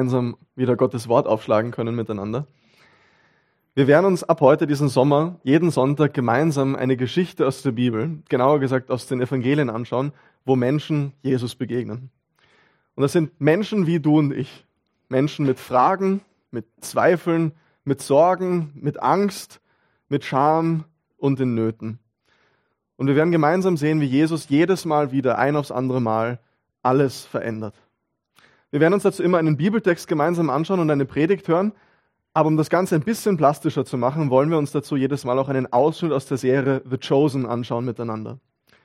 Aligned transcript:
gemeinsam 0.00 0.38
wieder 0.56 0.76
Gottes 0.76 1.08
Wort 1.08 1.26
aufschlagen 1.26 1.72
können 1.72 1.94
miteinander. 1.94 2.46
Wir 3.74 3.86
werden 3.86 4.06
uns 4.06 4.24
ab 4.24 4.40
heute 4.40 4.66
diesen 4.66 4.88
Sommer 4.88 5.38
jeden 5.42 5.70
Sonntag 5.70 6.14
gemeinsam 6.14 6.74
eine 6.74 6.96
Geschichte 6.96 7.46
aus 7.46 7.60
der 7.60 7.72
Bibel, 7.72 8.22
genauer 8.30 8.60
gesagt 8.60 8.90
aus 8.90 9.06
den 9.06 9.20
Evangelien 9.20 9.68
anschauen, 9.68 10.12
wo 10.46 10.56
Menschen 10.56 11.12
Jesus 11.20 11.54
begegnen. 11.54 12.08
Und 12.94 13.02
das 13.02 13.12
sind 13.12 13.38
Menschen 13.42 13.86
wie 13.86 14.00
du 14.00 14.18
und 14.18 14.32
ich. 14.32 14.64
Menschen 15.10 15.44
mit 15.44 15.58
Fragen, 15.58 16.22
mit 16.50 16.64
Zweifeln, 16.80 17.52
mit 17.84 18.00
Sorgen, 18.00 18.72
mit 18.74 19.02
Angst, 19.02 19.60
mit 20.08 20.24
Scham 20.24 20.84
und 21.18 21.40
in 21.40 21.54
Nöten. 21.54 21.98
Und 22.96 23.06
wir 23.06 23.16
werden 23.16 23.32
gemeinsam 23.32 23.76
sehen, 23.76 24.00
wie 24.00 24.06
Jesus 24.06 24.48
jedes 24.48 24.86
Mal 24.86 25.12
wieder 25.12 25.36
ein 25.36 25.56
aufs 25.56 25.70
andere 25.70 26.00
Mal 26.00 26.40
alles 26.82 27.26
verändert. 27.26 27.74
Wir 28.70 28.80
werden 28.80 28.94
uns 28.94 29.02
dazu 29.02 29.22
immer 29.22 29.38
einen 29.38 29.56
Bibeltext 29.56 30.06
gemeinsam 30.06 30.50
anschauen 30.50 30.80
und 30.80 30.90
eine 30.90 31.04
Predigt 31.04 31.48
hören. 31.48 31.72
Aber 32.32 32.46
um 32.46 32.56
das 32.56 32.70
Ganze 32.70 32.94
ein 32.94 33.02
bisschen 33.02 33.36
plastischer 33.36 33.84
zu 33.84 33.98
machen, 33.98 34.30
wollen 34.30 34.50
wir 34.50 34.58
uns 34.58 34.70
dazu 34.70 34.96
jedes 34.96 35.24
Mal 35.24 35.38
auch 35.38 35.48
einen 35.48 35.72
Ausschnitt 35.72 36.12
aus 36.12 36.26
der 36.26 36.36
Serie 36.36 36.82
The 36.88 36.96
Chosen 36.96 37.44
anschauen 37.44 37.84
miteinander. 37.84 38.38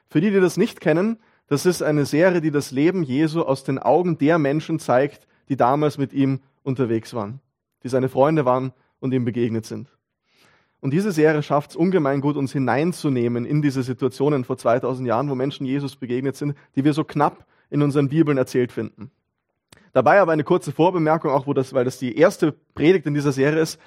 Für 0.08 0.20
die, 0.20 0.32
die 0.32 0.40
das 0.40 0.58
nicht 0.58 0.82
kennen, 0.82 1.20
das 1.48 1.68
ist 1.68 1.84
eine 1.84 2.06
Serie, 2.06 2.42
die 2.42 2.50
das 2.50 2.72
Leben 2.72 3.04
Jesu 3.04 3.44
aus 3.44 3.64
den 3.64 3.78
Augen 3.78 4.18
der 4.18 4.40
Menschen 4.40 4.80
zeigt, 4.80 5.28
die 5.50 5.58
damals 5.58 6.00
mit 6.00 6.12
ihm 6.12 6.40
unterwegs 6.64 7.14
waren, 7.14 7.40
die 7.84 7.90
seine 7.90 8.10
Freunde 8.10 8.46
waren 8.46 8.74
und 9.00 9.14
ihm 9.14 9.26
begegnet 9.26 9.68
sind. 9.68 9.90
Und 10.82 10.92
diese 10.92 11.12
Serie 11.12 11.44
schafft 11.44 11.72
es 11.72 11.76
ungemein 11.76 12.22
gut, 12.22 12.36
uns 12.36 12.52
hineinzunehmen 12.52 13.46
in 13.46 13.62
diese 13.62 13.84
Situationen 13.84 14.44
vor 14.44 14.58
2000 14.58 15.08
Jahren, 15.08 15.30
wo 15.30 15.36
Menschen 15.36 15.68
Jesus 15.68 15.96
begegnet 15.96 16.36
sind, 16.36 16.56
die 16.76 16.84
wir 16.84 16.94
so 16.94 17.04
knapp 17.04 17.46
in 17.70 17.84
unseren 17.84 18.10
Bibeln 18.10 18.38
erzählt 18.40 18.72
finden. 18.72 19.12
Dabei 19.96 20.20
aber 20.20 20.34
eine 20.34 20.44
kurze 20.44 20.74
Vorbemerkung, 20.74 21.32
auch 21.32 21.48
wo 21.48 21.54
das, 21.54 21.74
weil 21.74 21.86
das 21.86 21.98
die 21.98 22.18
erste 22.18 22.52
Predigt 22.52 23.06
in 23.06 23.14
dieser 23.14 23.32
Serie 23.32 23.62
ist. 23.62 23.80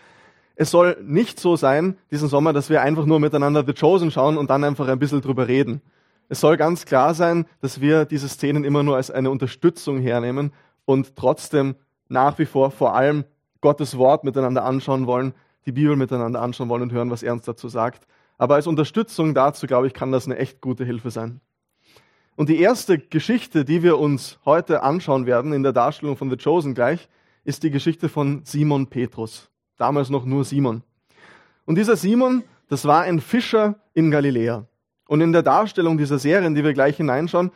Es 0.57 0.71
soll 0.71 0.97
nicht 1.03 1.39
so 1.39 1.55
sein, 1.55 1.99
diesen 2.11 2.31
Sommer, 2.31 2.55
dass 2.55 2.71
wir 2.71 2.81
einfach 2.81 3.05
nur 3.05 3.21
miteinander 3.21 3.63
The 3.63 3.75
Chosen 3.75 4.11
schauen 4.11 4.39
und 4.39 4.49
dann 4.49 4.65
einfach 4.65 4.89
ein 4.89 4.99
bisschen 4.99 5.21
drüber 5.21 5.49
reden. 5.49 5.83
Es 6.31 6.41
soll 6.41 6.57
ganz 6.57 6.87
klar 6.87 7.13
sein, 7.13 7.45
dass 7.61 7.83
wir 7.83 8.07
diese 8.07 8.27
Szenen 8.27 8.65
immer 8.65 8.83
nur 8.83 8.97
als 8.97 9.11
eine 9.11 9.31
Unterstützung 9.31 10.01
hernehmen 10.01 10.55
und 10.87 11.15
trotzdem 11.15 11.75
nach 12.09 12.39
wie 12.39 12.47
vor 12.47 12.71
vor 12.71 12.95
allem 12.95 13.25
Gottes 13.61 13.99
Wort 13.99 14.25
miteinander 14.25 14.65
anschauen 14.65 15.07
wollen, 15.07 15.35
die 15.67 15.73
Bibel 15.73 15.95
miteinander 15.95 16.41
anschauen 16.41 16.71
wollen 16.71 16.85
und 16.85 16.93
hören, 16.93 17.11
was 17.11 17.23
er 17.23 17.35
uns 17.35 17.45
dazu 17.45 17.69
sagt. 17.69 18.07
Aber 18.39 18.55
als 18.55 18.67
Unterstützung 18.67 19.35
dazu, 19.35 19.67
glaube 19.67 19.87
ich, 19.87 19.93
kann 19.93 20.11
das 20.11 20.25
eine 20.25 20.39
echt 20.39 20.63
gute 20.63 20.87
Hilfe 20.87 21.11
sein. 21.11 21.43
Und 22.39 22.49
die 22.49 22.61
erste 22.61 23.01
Geschichte, 23.01 23.65
die 23.65 23.83
wir 23.83 23.99
uns 23.99 24.39
heute 24.45 24.85
anschauen 24.85 25.27
werden 25.27 25.53
in 25.53 25.65
der 25.65 25.73
Darstellung 25.73 26.17
von 26.17 26.31
The 26.31 26.37
Chosen 26.37 26.73
gleich, 26.73 27.09
ist 27.43 27.65
die 27.65 27.71
Geschichte 27.73 28.09
von 28.09 28.43
Simon 28.45 28.87
Petrus. 28.87 29.51
Damals 29.77 30.09
noch 30.09 30.25
nur 30.25 30.45
Simon. 30.45 30.85
Und 31.65 31.75
dieser 31.75 31.97
Simon, 31.97 32.45
das 32.69 32.85
war 32.85 33.03
ein 33.03 33.21
Fischer 33.21 33.81
in 33.93 34.13
Galiläa. 34.13 34.67
Und 35.09 35.21
in 35.21 35.33
der 35.33 35.43
Darstellung 35.43 35.99
dieser 35.99 36.21
Serie, 36.21 36.47
in 36.47 36.55
die 36.55 36.63
wir 36.63 36.75
gleich 36.75 36.99
hineinschauen, 36.99 37.51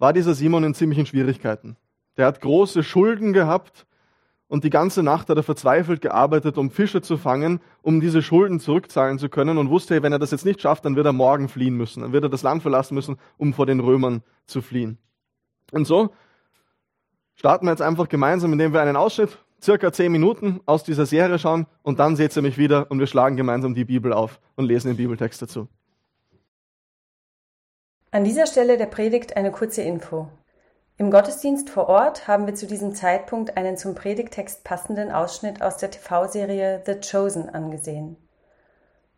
war 0.00 0.12
dieser 0.12 0.34
Simon 0.34 0.64
in 0.64 0.74
ziemlichen 0.74 1.06
Schwierigkeiten. 1.06 1.76
Der 2.16 2.26
hat 2.26 2.40
große 2.40 2.82
Schulden 2.82 3.32
gehabt 3.32 3.86
und 4.48 4.64
die 4.64 4.70
ganze 4.70 5.02
Nacht 5.02 5.28
hat 5.28 5.36
er 5.36 5.42
verzweifelt 5.42 6.00
gearbeitet, 6.00 6.58
um 6.58 6.70
Fische 6.70 7.02
zu 7.02 7.18
fangen, 7.18 7.60
um 7.82 8.00
diese 8.00 8.22
Schulden 8.22 8.60
zurückzahlen 8.60 9.18
zu 9.18 9.28
können 9.28 9.58
und 9.58 9.68
wusste, 9.68 10.02
wenn 10.02 10.12
er 10.12 10.18
das 10.18 10.30
jetzt 10.30 10.44
nicht 10.44 10.60
schafft, 10.60 10.84
dann 10.84 10.96
wird 10.96 11.06
er 11.06 11.12
morgen 11.12 11.48
fliehen 11.48 11.74
müssen, 11.74 12.02
dann 12.02 12.12
wird 12.12 12.24
er 12.24 12.30
das 12.30 12.42
Land 12.42 12.62
verlassen 12.62 12.94
müssen, 12.94 13.18
um 13.36 13.52
vor 13.52 13.66
den 13.66 13.80
Römern 13.80 14.22
zu 14.46 14.62
fliehen. 14.62 14.98
Und 15.70 15.86
so 15.86 16.10
starten 17.34 17.66
wir 17.66 17.70
jetzt 17.70 17.82
einfach 17.82 18.08
gemeinsam, 18.08 18.52
indem 18.52 18.72
wir 18.72 18.80
einen 18.80 18.96
Ausschnitt, 18.96 19.38
circa 19.62 19.92
zehn 19.92 20.10
Minuten 20.12 20.60
aus 20.66 20.84
dieser 20.84 21.04
Serie 21.04 21.38
schauen 21.38 21.66
und 21.82 21.98
dann 21.98 22.16
seht 22.16 22.34
ihr 22.36 22.42
mich 22.42 22.58
wieder 22.58 22.90
und 22.90 22.98
wir 23.00 23.06
schlagen 23.06 23.36
gemeinsam 23.36 23.74
die 23.74 23.84
Bibel 23.84 24.12
auf 24.12 24.40
und 24.56 24.64
lesen 24.64 24.88
den 24.88 24.96
Bibeltext 24.96 25.42
dazu. 25.42 25.68
An 28.10 28.24
dieser 28.24 28.46
Stelle 28.46 28.78
der 28.78 28.86
Predigt 28.86 29.36
eine 29.36 29.50
kurze 29.50 29.82
Info. 29.82 30.30
Im 31.00 31.12
Gottesdienst 31.12 31.70
vor 31.70 31.88
Ort 31.88 32.26
haben 32.26 32.46
wir 32.46 32.56
zu 32.56 32.66
diesem 32.66 32.92
Zeitpunkt 32.92 33.56
einen 33.56 33.76
zum 33.76 33.94
Predigtext 33.94 34.64
passenden 34.64 35.12
Ausschnitt 35.12 35.62
aus 35.62 35.76
der 35.76 35.92
TV-Serie 35.92 36.82
The 36.86 36.96
Chosen 36.96 37.48
angesehen. 37.48 38.16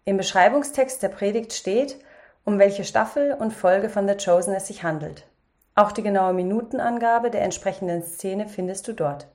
Im 0.05 0.19
Beschreibungstext 0.19 1.03
der 1.03 1.09
Predigt 1.09 1.55
steht, 1.55 1.99
um 2.45 2.59
welche 2.59 2.85
Staffel 2.85 3.33
und 3.33 3.55
Folge 3.55 3.89
von 3.89 4.07
The 4.07 4.15
Chosen 4.23 4.53
es 4.53 4.67
sich 4.67 4.83
handelt. 4.83 5.27
Auch 5.75 5.91
die 5.91 6.03
genaue 6.03 6.35
Minutenangabe 6.35 7.31
der 7.31 7.41
entsprechenden 7.41 8.03
Szene 8.03 8.47
findest 8.47 8.87
du 8.87 8.93
dort. 8.93 9.29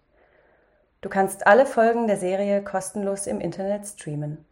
Du 1.02 1.10
kannst 1.10 1.48
alle 1.48 1.66
Folgen 1.66 2.06
der 2.06 2.18
Serie 2.18 2.64
kostenlos 2.64 3.26
im 3.26 3.42
Internet 3.42 3.88
streamen. 3.88 4.46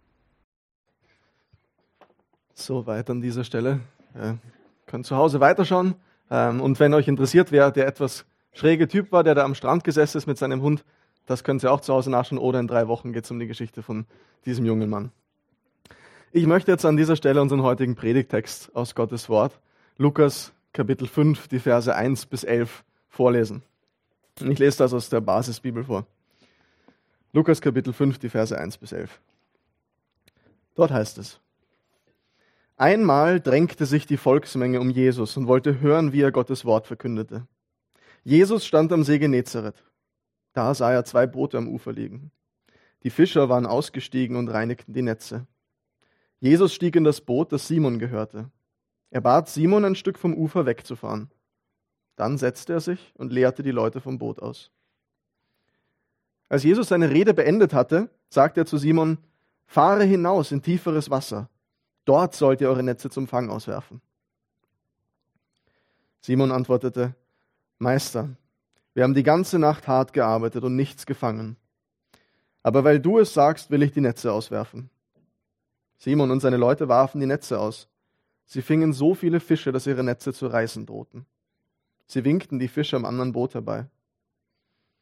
So 2.56 2.88
weit 2.88 3.08
an 3.12 3.22
dieser 3.22 3.44
Stelle. 3.44 3.82
Ja, 4.16 4.40
könnt 4.88 5.06
zu 5.06 5.16
Hause 5.16 5.40
weiterschauen. 5.40 5.94
Ähm, 6.34 6.62
und 6.62 6.80
wenn 6.80 6.96
euch 6.96 7.08
interessiert, 7.08 7.52
wer 7.52 7.70
der 7.70 7.86
etwas 7.86 8.26
schräge 8.54 8.88
Typ 8.88 9.12
war, 9.12 9.24
der 9.24 9.36
da 9.36 9.44
am 9.44 9.54
Strand 9.54 9.84
gesessen 9.84 10.18
ist 10.18 10.26
mit 10.26 10.40
seinem 10.40 10.64
Hund, 10.64 10.84
das 11.28 11.44
könnt 11.44 11.64
ihr 11.64 11.72
auch 11.72 11.80
zu 11.80 11.94
Hause 11.94 12.10
nachschauen 12.10 12.40
oder 12.40 12.60
in 12.60 12.68
drei 12.68 12.88
Wochen 12.88 13.14
geht 13.14 13.26
es 13.26 13.32
um 13.32 13.40
die 13.40 13.46
Geschichte 13.46 13.84
von 13.84 14.08
diesem 14.46 14.66
jungen 14.66 14.90
Mann. 14.90 15.12
Ich 16.32 16.48
möchte 16.48 16.72
jetzt 16.72 16.86
an 16.86 16.98
dieser 16.98 17.16
Stelle 17.16 17.40
unseren 17.40 17.62
heutigen 17.62 17.94
Predigtext 17.96 18.76
aus 18.76 18.96
Gottes 18.96 19.30
Wort, 19.30 19.60
Lukas 19.98 20.54
Kapitel 20.74 21.08
5, 21.08 21.50
die 21.50 21.60
Verse 21.60 21.96
1 21.96 22.26
bis 22.26 22.44
11 22.44 22.84
vorlesen. 23.10 23.62
Ich 24.40 24.58
lese 24.58 24.80
das 24.80 24.92
aus 24.92 25.10
der 25.10 25.22
Basisbibel 25.22 25.84
vor. 25.84 26.08
Lukas 27.32 27.62
Kapitel 27.62 27.94
5, 27.94 28.18
die 28.18 28.30
Verse 28.30 28.58
1 28.58 28.80
bis 28.80 28.92
11. 28.92 29.20
Dort 30.74 30.90
heißt 30.90 31.20
es, 31.20 31.40
Einmal 32.84 33.40
drängte 33.40 33.86
sich 33.86 34.08
die 34.08 34.18
Volksmenge 34.18 34.82
um 34.82 34.90
Jesus 34.90 35.38
und 35.38 35.48
wollte 35.48 35.80
hören, 35.80 36.12
wie 36.12 36.20
er 36.20 36.34
Gottes 36.34 36.66
Wort 36.66 36.86
verkündete. 36.86 37.48
Jesus 38.26 38.66
stand 38.66 38.92
am 38.92 39.06
See 39.06 39.20
Genezareth. 39.20 39.82
Da 40.52 40.74
sah 40.74 40.92
er 40.92 41.06
zwei 41.06 41.26
Boote 41.26 41.58
am 41.58 41.70
Ufer 41.70 41.94
liegen. 41.94 42.32
Die 43.04 43.10
Fischer 43.10 43.48
waren 43.48 43.66
ausgestiegen 43.66 44.36
und 44.36 44.50
reinigten 44.50 44.92
die 44.94 45.02
Netze. 45.02 45.48
Jesus 46.42 46.74
stieg 46.74 46.98
in 46.98 47.06
das 47.06 47.22
Boot, 47.22 47.54
das 47.54 47.70
Simon 47.70 48.00
gehörte. 48.00 48.52
Er 49.12 49.22
bat 49.22 49.48
Simon, 49.48 49.86
ein 49.86 49.96
Stück 49.96 50.20
vom 50.20 50.34
Ufer 50.34 50.66
wegzufahren. 50.66 51.32
Dann 52.18 52.38
setzte 52.38 52.74
er 52.74 52.82
sich 52.82 53.14
und 53.16 53.32
leerte 53.32 53.64
die 53.64 53.72
Leute 53.72 54.02
vom 54.02 54.18
Boot 54.18 54.42
aus. 54.42 54.72
Als 56.50 56.64
Jesus 56.64 56.90
seine 56.90 57.12
Rede 57.12 57.34
beendet 57.34 57.74
hatte, 57.74 58.10
sagte 58.28 58.60
er 58.60 58.66
zu 58.66 58.78
Simon, 58.78 59.20
Fahre 59.68 60.04
hinaus 60.04 60.52
in 60.52 60.62
tieferes 60.62 61.10
Wasser 61.10 61.50
Dort 62.06 62.36
sollt 62.36 62.62
ihr 62.62 62.69
eure 62.69 62.84
Netze 62.84 63.09
zum 63.09 63.28
Fang 63.28 63.50
auswerfen. 63.50 64.02
Simon 66.22 66.52
antwortete, 66.52 67.16
Meister, 67.80 68.30
wir 68.94 69.03
haben 69.03 69.14
die 69.14 69.24
ganze 69.24 69.59
Nacht 69.59 69.88
hart 69.88 70.14
gearbeitet 70.14 70.64
und 70.64 70.75
nichts 70.75 71.06
gefangen. 71.06 71.58
Aber 72.62 72.84
weil 72.84 73.00
du 73.00 73.19
es 73.19 73.34
sagst, 73.34 73.72
will 73.72 73.84
ich 73.84 73.91
die 73.91 74.02
Netze 74.02 74.31
auswerfen. 74.31 74.90
Simon 75.97 76.31
und 76.31 76.40
seine 76.40 76.58
Leute 76.58 76.88
warfen 76.88 77.19
die 77.19 77.28
Netze 77.28 77.59
aus. 77.59 77.88
Sie 78.46 78.62
fingen 78.62 78.94
so 78.94 79.16
viele 79.16 79.40
Fische, 79.40 79.72
dass 79.72 79.88
ihre 79.88 80.03
Netze 80.03 80.34
zu 80.34 80.47
reißen 80.47 80.85
drohten. 80.85 81.25
Sie 82.08 82.24
winkten 82.24 82.59
die 82.59 82.68
Fische 82.68 82.96
am 82.96 83.06
anderen 83.06 83.31
Boot 83.31 83.53
herbei. 83.53 83.88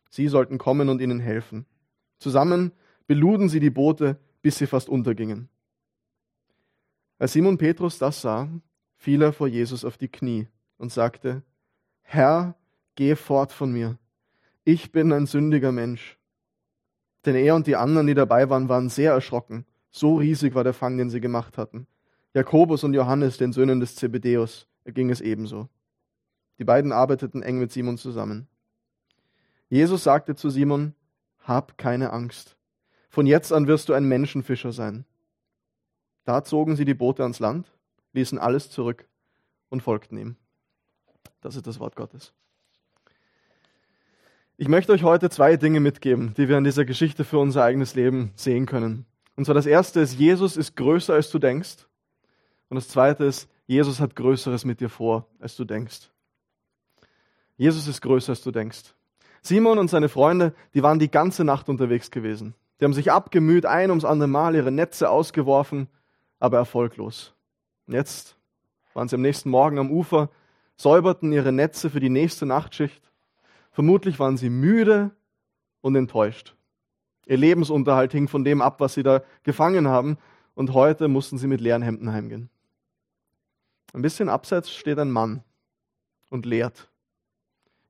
Sie 0.09 0.28
sollten 0.28 0.57
kommen 0.57 0.89
und 0.89 1.01
ihnen 1.01 1.19
helfen. 1.19 1.66
Zusammen 2.18 2.72
beluden 3.07 3.50
sie 3.50 3.59
die 3.59 3.69
Boote, 3.69 4.18
bis 4.41 4.57
sie 4.57 4.68
fast 4.68 4.89
untergingen. 4.89 5.50
Als 7.21 7.33
Simon 7.33 7.59
Petrus 7.59 7.99
das 7.99 8.21
sah, 8.21 8.49
fiel 8.95 9.21
er 9.21 9.31
vor 9.31 9.47
Jesus 9.47 9.85
auf 9.85 9.95
die 9.95 10.07
Knie 10.07 10.47
und 10.79 10.91
sagte, 10.91 11.43
Herr, 12.01 12.55
geh 12.95 13.15
fort 13.15 13.51
von 13.51 13.71
mir. 13.71 13.99
Ich 14.63 14.91
bin 14.91 15.13
ein 15.13 15.27
sündiger 15.27 15.71
Mensch. 15.71 16.17
Denn 17.23 17.35
er 17.35 17.53
und 17.53 17.68
die 17.68 17.75
anderen, 17.75 18.07
die 18.07 18.15
dabei 18.15 18.50
waren, 18.50 18.69
waren 18.69 18.89
sehr 18.89 19.12
erschrocken. 19.12 19.68
So 19.91 20.15
riesig 20.15 20.56
war 20.56 20.63
der 20.63 20.73
Fang, 20.73 20.97
den 20.97 21.12
sie 21.12 21.21
gemacht 21.21 21.59
hatten. 21.59 21.85
Jakobus 22.33 22.83
und 22.83 22.95
Johannes, 22.95 23.38
den 23.38 23.53
Söhnen 23.53 23.79
des 23.79 23.95
Zebedeus, 23.95 24.67
erging 24.83 25.12
es 25.12 25.21
ebenso. 25.21 25.69
Die 26.57 26.63
beiden 26.63 26.91
arbeiteten 26.91 27.44
eng 27.44 27.59
mit 27.59 27.71
Simon 27.71 28.00
zusammen. 28.00 28.47
Jesus 29.69 30.03
sagte 30.03 30.33
zu 30.35 30.50
Simon, 30.50 30.95
Hab 31.44 31.77
keine 31.77 32.13
Angst. 32.13 32.57
Von 33.09 33.27
jetzt 33.27 33.53
an 33.53 33.67
wirst 33.67 33.89
du 33.89 33.94
ein 33.94 34.06
Menschenfischer 34.06 34.71
sein. 34.71 35.06
Da 36.23 36.44
zogen 36.44 36.75
sie 36.75 36.85
die 36.85 36.94
Boote 36.94 37.23
ans 37.23 37.39
Land, 37.39 37.71
ließen 38.13 38.38
alles 38.38 38.69
zurück 38.69 39.07
und 39.69 39.81
folgten 39.81 40.18
ihm. 40.18 40.35
Das 41.41 41.56
ist 41.56 41.68
das 41.68 41.79
Wort 41.79 41.95
Gottes. 41.95 42.33
Ich 44.57 44.68
möchte 44.68 44.91
euch 44.91 45.03
heute 45.03 45.29
zwei 45.31 45.57
Dinge 45.57 45.79
mitgeben, 45.79 46.35
die 46.35 46.47
wir 46.47 46.57
an 46.57 46.63
dieser 46.63 46.85
Geschichte 46.85 47.23
für 47.23 47.39
unser 47.39 47.63
eigenes 47.63 47.95
Leben 47.95 48.31
sehen 48.35 48.68
können. 48.68 49.06
Und 49.35 49.45
zwar 49.45 49.56
das 49.56 49.65
erste 49.65 50.01
ist, 50.01 50.19
Jesus 50.19 50.56
ist 50.56 50.75
größer, 50.75 51.15
als 51.15 51.31
du 51.31 51.39
denkst. 51.39 51.88
Und 52.69 52.75
das 52.75 52.88
zweite 52.88 53.25
ist, 53.25 53.50
Jesus 53.65 54.00
hat 54.00 54.15
Größeres 54.15 54.65
mit 54.65 54.79
dir 54.79 54.89
vor, 54.89 55.27
als 55.39 55.56
du 55.56 55.65
denkst. 55.65 56.12
Jesus 57.57 57.88
ist 57.88 58.01
größer, 58.01 58.33
als 58.33 58.44
du 58.44 58.51
denkst. 58.51 58.94
Simon 59.41 59.79
und 59.79 59.89
seine 59.89 60.09
Freunde, 60.09 60.53
die 60.74 60.83
waren 60.83 61.00
die 61.00 61.09
ganze 61.09 61.44
Nacht 61.44 61.69
unterwegs 61.69 62.12
gewesen. 62.12 62.53
Die 62.79 62.85
haben 62.85 62.94
sich 62.94 63.12
abgemüht, 63.12 63.65
ein 63.65 63.89
ums 63.89 64.06
andere 64.06 64.27
Mal 64.27 64.56
ihre 64.56 64.71
Netze 64.71 65.09
ausgeworfen, 65.09 65.88
aber 66.41 66.57
erfolglos. 66.57 67.33
Und 67.88 67.93
jetzt 67.93 68.35
waren 68.93 69.07
sie 69.07 69.15
am 69.15 69.21
nächsten 69.21 69.49
Morgen 69.49 69.79
am 69.79 69.91
Ufer, 69.91 70.29
säuberten 70.75 71.31
ihre 71.31 71.51
Netze 71.53 71.89
für 71.89 72.01
die 72.01 72.09
nächste 72.09 72.45
Nachtschicht. 72.45 73.01
Vermutlich 73.71 74.19
waren 74.19 74.35
sie 74.35 74.49
müde 74.49 75.11
und 75.79 75.95
enttäuscht. 75.95 76.55
Ihr 77.27 77.38
Lebensunterhalt 77.38 78.11
hing 78.11 78.27
von 78.27 78.43
dem 78.43 78.61
ab, 78.61 78.79
was 78.79 78.95
sie 78.95 79.03
da 79.03 79.21
gefangen 79.43 79.88
haben, 79.88 80.17
und 80.53 80.73
heute 80.73 81.07
mussten 81.07 81.38
sie 81.38 81.47
mit 81.47 81.61
leeren 81.61 81.81
Hemden 81.81 82.11
heimgehen. 82.11 82.49
Ein 83.93 84.01
bisschen 84.01 84.27
abseits 84.27 84.69
steht 84.71 84.99
ein 84.99 85.11
Mann 85.11 85.43
und 86.29 86.45
lehrt. 86.45 86.89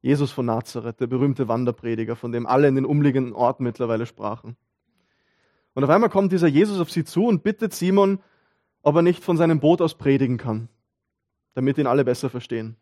Jesus 0.02 0.32
von 0.32 0.46
Nazareth, 0.46 1.00
der 1.00 1.08
berühmte 1.08 1.48
Wanderprediger, 1.48 2.16
von 2.16 2.32
dem 2.32 2.46
alle 2.46 2.68
in 2.68 2.76
den 2.76 2.86
umliegenden 2.86 3.34
Orten 3.34 3.64
mittlerweile 3.64 4.06
sprachen. 4.06 4.58
Und 5.74 5.84
auf 5.84 5.90
einmal 5.90 6.10
kommt 6.10 6.32
dieser 6.32 6.48
Jesus 6.48 6.80
auf 6.80 6.92
sie 6.92 7.04
zu 7.04 7.26
und 7.26 7.44
bittet 7.44 7.74
Simon, 7.74 8.20
ob 8.82 8.96
er 8.96 9.02
nicht 9.02 9.24
von 9.24 9.38
seinem 9.38 9.60
Boot 9.60 9.82
aus 9.82 9.96
predigen 9.96 10.38
kann, 10.38 10.70
damit 11.54 11.78
ihn 11.78 11.88
alle 11.88 12.04
besser 12.04 12.30
verstehen. 12.30 12.76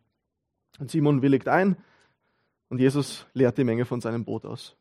Und 0.80 0.92
Simon 0.92 1.22
willigt 1.22 1.48
ein 1.48 1.78
und 2.69 2.80
Jesus 2.80 3.25
lehrt 3.34 3.57
die 3.57 3.63
Menge 3.63 3.86
von 3.86 4.01
seinem 4.01 4.24
Boot 4.25 4.46
aus. 4.46 4.75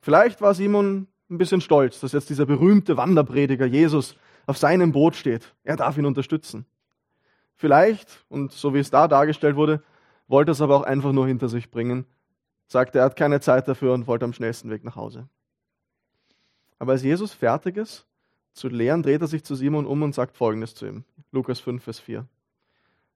Vielleicht 0.00 0.40
war 0.40 0.54
Simon 0.54 1.06
ein 1.30 1.38
bisschen 1.38 1.60
stolz, 1.60 2.00
dass 2.00 2.12
jetzt 2.12 2.30
dieser 2.30 2.46
berühmte 2.46 2.96
Wanderprediger 2.96 3.66
Jesus 3.66 4.16
auf 4.46 4.58
seinem 4.58 4.92
Boot 4.92 5.14
steht. 5.14 5.54
Er 5.62 5.76
darf 5.76 5.96
ihn 5.96 6.06
unterstützen. 6.06 6.66
Vielleicht, 7.54 8.24
und 8.28 8.52
so 8.52 8.74
wie 8.74 8.80
es 8.80 8.90
da 8.90 9.06
dargestellt 9.06 9.56
wurde, 9.56 9.82
wollte 10.26 10.52
es 10.52 10.60
aber 10.60 10.76
auch 10.76 10.82
einfach 10.82 11.12
nur 11.12 11.26
hinter 11.26 11.48
sich 11.48 11.70
bringen, 11.70 12.06
sagte, 12.66 12.98
er 12.98 13.04
hat 13.04 13.16
keine 13.16 13.40
Zeit 13.40 13.68
dafür 13.68 13.92
und 13.92 14.06
wollte 14.06 14.24
am 14.24 14.32
schnellsten 14.32 14.70
Weg 14.70 14.82
nach 14.82 14.96
Hause. 14.96 15.28
Aber 16.78 16.92
als 16.92 17.02
Jesus 17.02 17.32
fertig 17.32 17.76
ist 17.76 18.06
zu 18.52 18.68
lehren, 18.68 19.02
dreht 19.02 19.20
er 19.20 19.28
sich 19.28 19.44
zu 19.44 19.54
Simon 19.54 19.86
um 19.86 20.02
und 20.02 20.14
sagt 20.14 20.36
Folgendes 20.36 20.74
zu 20.74 20.86
ihm. 20.86 21.04
Lukas 21.30 21.60
5, 21.60 21.82
Vers 21.82 21.98
4. 22.00 22.26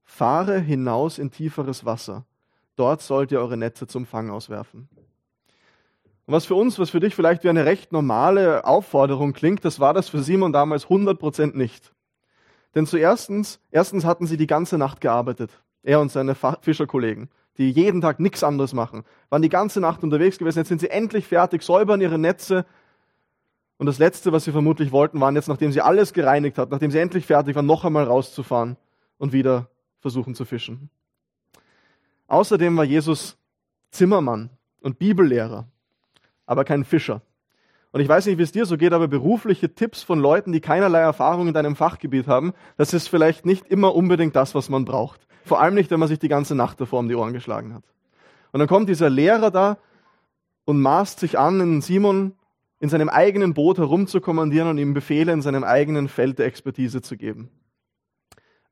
Fahre 0.04 0.58
hinaus 0.60 1.18
in 1.18 1.30
tieferes 1.30 1.84
Wasser. 1.84 2.24
Dort 2.76 3.02
sollt 3.02 3.32
ihr 3.32 3.40
eure 3.40 3.56
Netze 3.56 3.86
zum 3.86 4.06
Fang 4.06 4.30
auswerfen. 4.30 4.88
Und 6.26 6.34
was 6.34 6.46
für 6.46 6.54
uns, 6.54 6.78
was 6.78 6.90
für 6.90 7.00
dich 7.00 7.14
vielleicht 7.14 7.44
wie 7.44 7.48
eine 7.48 7.64
recht 7.64 7.92
normale 7.92 8.64
Aufforderung 8.64 9.32
klingt, 9.32 9.64
das 9.64 9.78
war 9.80 9.94
das 9.94 10.08
für 10.08 10.22
Simon 10.22 10.52
damals 10.52 10.86
100% 10.86 11.56
nicht. 11.56 11.92
Denn 12.74 12.86
zuerstens, 12.86 13.60
erstens 13.70 14.04
hatten 14.04 14.26
sie 14.26 14.36
die 14.36 14.46
ganze 14.46 14.76
Nacht 14.76 15.00
gearbeitet. 15.00 15.50
Er 15.82 16.00
und 16.00 16.10
seine 16.10 16.34
Fischerkollegen, 16.34 17.30
die 17.58 17.70
jeden 17.70 18.00
Tag 18.00 18.20
nichts 18.20 18.42
anderes 18.42 18.74
machen, 18.74 19.04
waren 19.30 19.40
die 19.40 19.48
ganze 19.48 19.80
Nacht 19.80 20.02
unterwegs 20.02 20.36
gewesen. 20.38 20.58
Jetzt 20.58 20.68
sind 20.68 20.80
sie 20.80 20.90
endlich 20.90 21.26
fertig, 21.26 21.62
säubern 21.62 22.00
ihre 22.00 22.18
Netze. 22.18 22.66
Und 23.78 23.86
das 23.86 23.98
Letzte, 23.98 24.32
was 24.32 24.44
sie 24.44 24.52
vermutlich 24.52 24.90
wollten, 24.90 25.20
waren 25.20 25.34
jetzt, 25.34 25.48
nachdem 25.48 25.70
sie 25.70 25.82
alles 25.82 26.12
gereinigt 26.12 26.56
hatten, 26.58 26.70
nachdem 26.70 26.90
sie 26.90 26.98
endlich 26.98 27.26
fertig 27.26 27.54
waren, 27.56 27.66
noch 27.66 27.84
einmal 27.84 28.04
rauszufahren 28.04 28.76
und 29.18 29.32
wieder 29.32 29.68
versuchen 30.00 30.34
zu 30.34 30.44
fischen. 30.44 30.88
Außerdem 32.28 32.76
war 32.76 32.84
Jesus 32.84 33.36
Zimmermann 33.90 34.50
und 34.80 34.98
Bibellehrer, 34.98 35.66
aber 36.46 36.64
kein 36.64 36.84
Fischer. 36.84 37.22
Und 37.92 38.00
ich 38.00 38.08
weiß 38.08 38.26
nicht, 38.26 38.38
wie 38.38 38.42
es 38.42 38.52
dir 38.52 38.66
so 38.66 38.76
geht, 38.76 38.92
aber 38.92 39.08
berufliche 39.08 39.74
Tipps 39.74 40.02
von 40.02 40.20
Leuten, 40.20 40.52
die 40.52 40.60
keinerlei 40.60 41.00
Erfahrung 41.00 41.48
in 41.48 41.54
deinem 41.54 41.76
Fachgebiet 41.76 42.26
haben, 42.26 42.52
das 42.76 42.92
ist 42.92 43.08
vielleicht 43.08 43.46
nicht 43.46 43.66
immer 43.68 43.94
unbedingt 43.94 44.36
das, 44.36 44.54
was 44.54 44.68
man 44.68 44.84
braucht. 44.84 45.26
Vor 45.44 45.60
allem 45.60 45.74
nicht, 45.74 45.90
wenn 45.90 46.00
man 46.00 46.08
sich 46.08 46.18
die 46.18 46.28
ganze 46.28 46.54
Nacht 46.54 46.80
davor 46.80 47.00
um 47.00 47.08
die 47.08 47.14
Ohren 47.14 47.32
geschlagen 47.32 47.72
hat. 47.72 47.84
Und 48.52 48.58
dann 48.58 48.68
kommt 48.68 48.88
dieser 48.88 49.08
Lehrer 49.08 49.50
da 49.50 49.78
und 50.64 50.80
maßt 50.80 51.20
sich 51.20 51.38
an, 51.38 51.60
in 51.60 51.80
Simon 51.80 52.34
in 52.80 52.88
seinem 52.88 53.08
eigenen 53.08 53.54
Boot 53.54 53.78
herumzukommandieren 53.78 54.68
und 54.68 54.78
ihm 54.78 54.94
Befehle 54.94 55.32
in 55.32 55.42
seinem 55.42 55.64
eigenen 55.64 56.08
Feld 56.08 56.38
der 56.38 56.46
Expertise 56.46 57.00
zu 57.02 57.16
geben. 57.16 57.50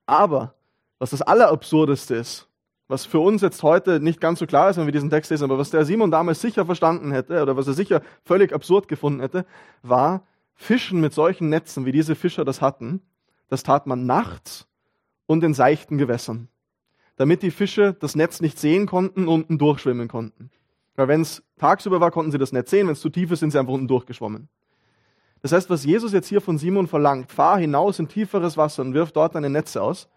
Aber, 0.06 0.54
was 0.98 1.10
das 1.10 1.22
Allerabsurdeste 1.22 2.14
ist, 2.14 2.48
was 2.86 3.06
für 3.06 3.18
uns 3.18 3.40
jetzt 3.40 3.62
heute 3.62 4.00
nicht 4.00 4.20
ganz 4.20 4.38
so 4.38 4.46
klar 4.46 4.68
ist, 4.68 4.76
wenn 4.76 4.86
wir 4.86 4.92
diesen 4.92 5.08
Text 5.08 5.30
lesen, 5.30 5.44
aber 5.44 5.58
was 5.58 5.70
der 5.70 5.86
Simon 5.86 6.10
damals 6.10 6.40
sicher 6.40 6.66
verstanden 6.66 7.12
hätte 7.12 7.42
oder 7.42 7.56
was 7.56 7.66
er 7.66 7.72
sicher 7.72 8.02
völlig 8.24 8.52
absurd 8.52 8.88
gefunden 8.88 9.20
hätte, 9.20 9.46
war 9.82 10.26
Fischen 10.54 11.00
mit 11.00 11.14
solchen 11.14 11.48
Netzen, 11.48 11.86
wie 11.86 11.92
diese 11.92 12.14
Fischer 12.14 12.44
das 12.44 12.60
hatten. 12.60 13.00
Das 13.48 13.62
tat 13.62 13.86
man 13.86 14.04
nachts 14.04 14.66
und 15.26 15.42
in 15.42 15.54
seichten 15.54 15.96
Gewässern 15.96 16.48
damit 17.16 17.42
die 17.42 17.50
Fische 17.50 17.94
das 17.94 18.16
Netz 18.16 18.40
nicht 18.40 18.58
sehen 18.58 18.86
konnten 18.86 19.22
und 19.22 19.28
unten 19.28 19.58
durchschwimmen 19.58 20.08
konnten. 20.08 20.50
Weil 20.96 21.08
wenn 21.08 21.22
es 21.22 21.42
tagsüber 21.58 22.00
war, 22.00 22.10
konnten 22.10 22.30
sie 22.30 22.38
das 22.38 22.52
Netz 22.52 22.70
sehen, 22.70 22.86
wenn 22.86 22.92
es 22.92 23.00
zu 23.00 23.10
tief 23.10 23.30
ist, 23.30 23.40
sind 23.40 23.50
sie 23.50 23.58
einfach 23.58 23.72
unten 23.72 23.88
durchgeschwommen. 23.88 24.48
Das 25.42 25.52
heißt, 25.52 25.68
was 25.68 25.84
Jesus 25.84 26.12
jetzt 26.12 26.28
hier 26.28 26.40
von 26.40 26.56
Simon 26.56 26.86
verlangt, 26.86 27.30
fahr 27.30 27.58
hinaus 27.58 27.98
in 27.98 28.08
tieferes 28.08 28.56
Wasser 28.56 28.82
und 28.82 28.94
wirf 28.94 29.12
dort 29.12 29.34
deine 29.34 29.50
Netze 29.50 29.82
aus, 29.82 30.08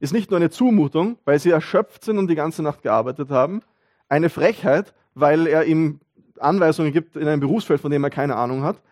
ist 0.00 0.12
nicht 0.12 0.30
nur 0.30 0.38
eine 0.38 0.50
Zumutung, 0.50 1.18
weil 1.24 1.38
sie 1.38 1.50
erschöpft 1.50 2.04
sind 2.04 2.18
und 2.18 2.28
die 2.28 2.34
ganze 2.34 2.62
Nacht 2.62 2.82
gearbeitet 2.82 3.30
haben, 3.30 3.60
eine 4.08 4.28
Frechheit, 4.28 4.94
weil 5.14 5.46
er 5.46 5.64
ihm 5.64 6.00
Anweisungen 6.38 6.92
gibt 6.92 7.16
in 7.16 7.28
einem 7.28 7.40
Berufsfeld, 7.40 7.80
von 7.80 7.90
dem 7.90 8.04
er 8.04 8.10
keine 8.10 8.36
Ahnung 8.36 8.62
hat, 8.62 8.82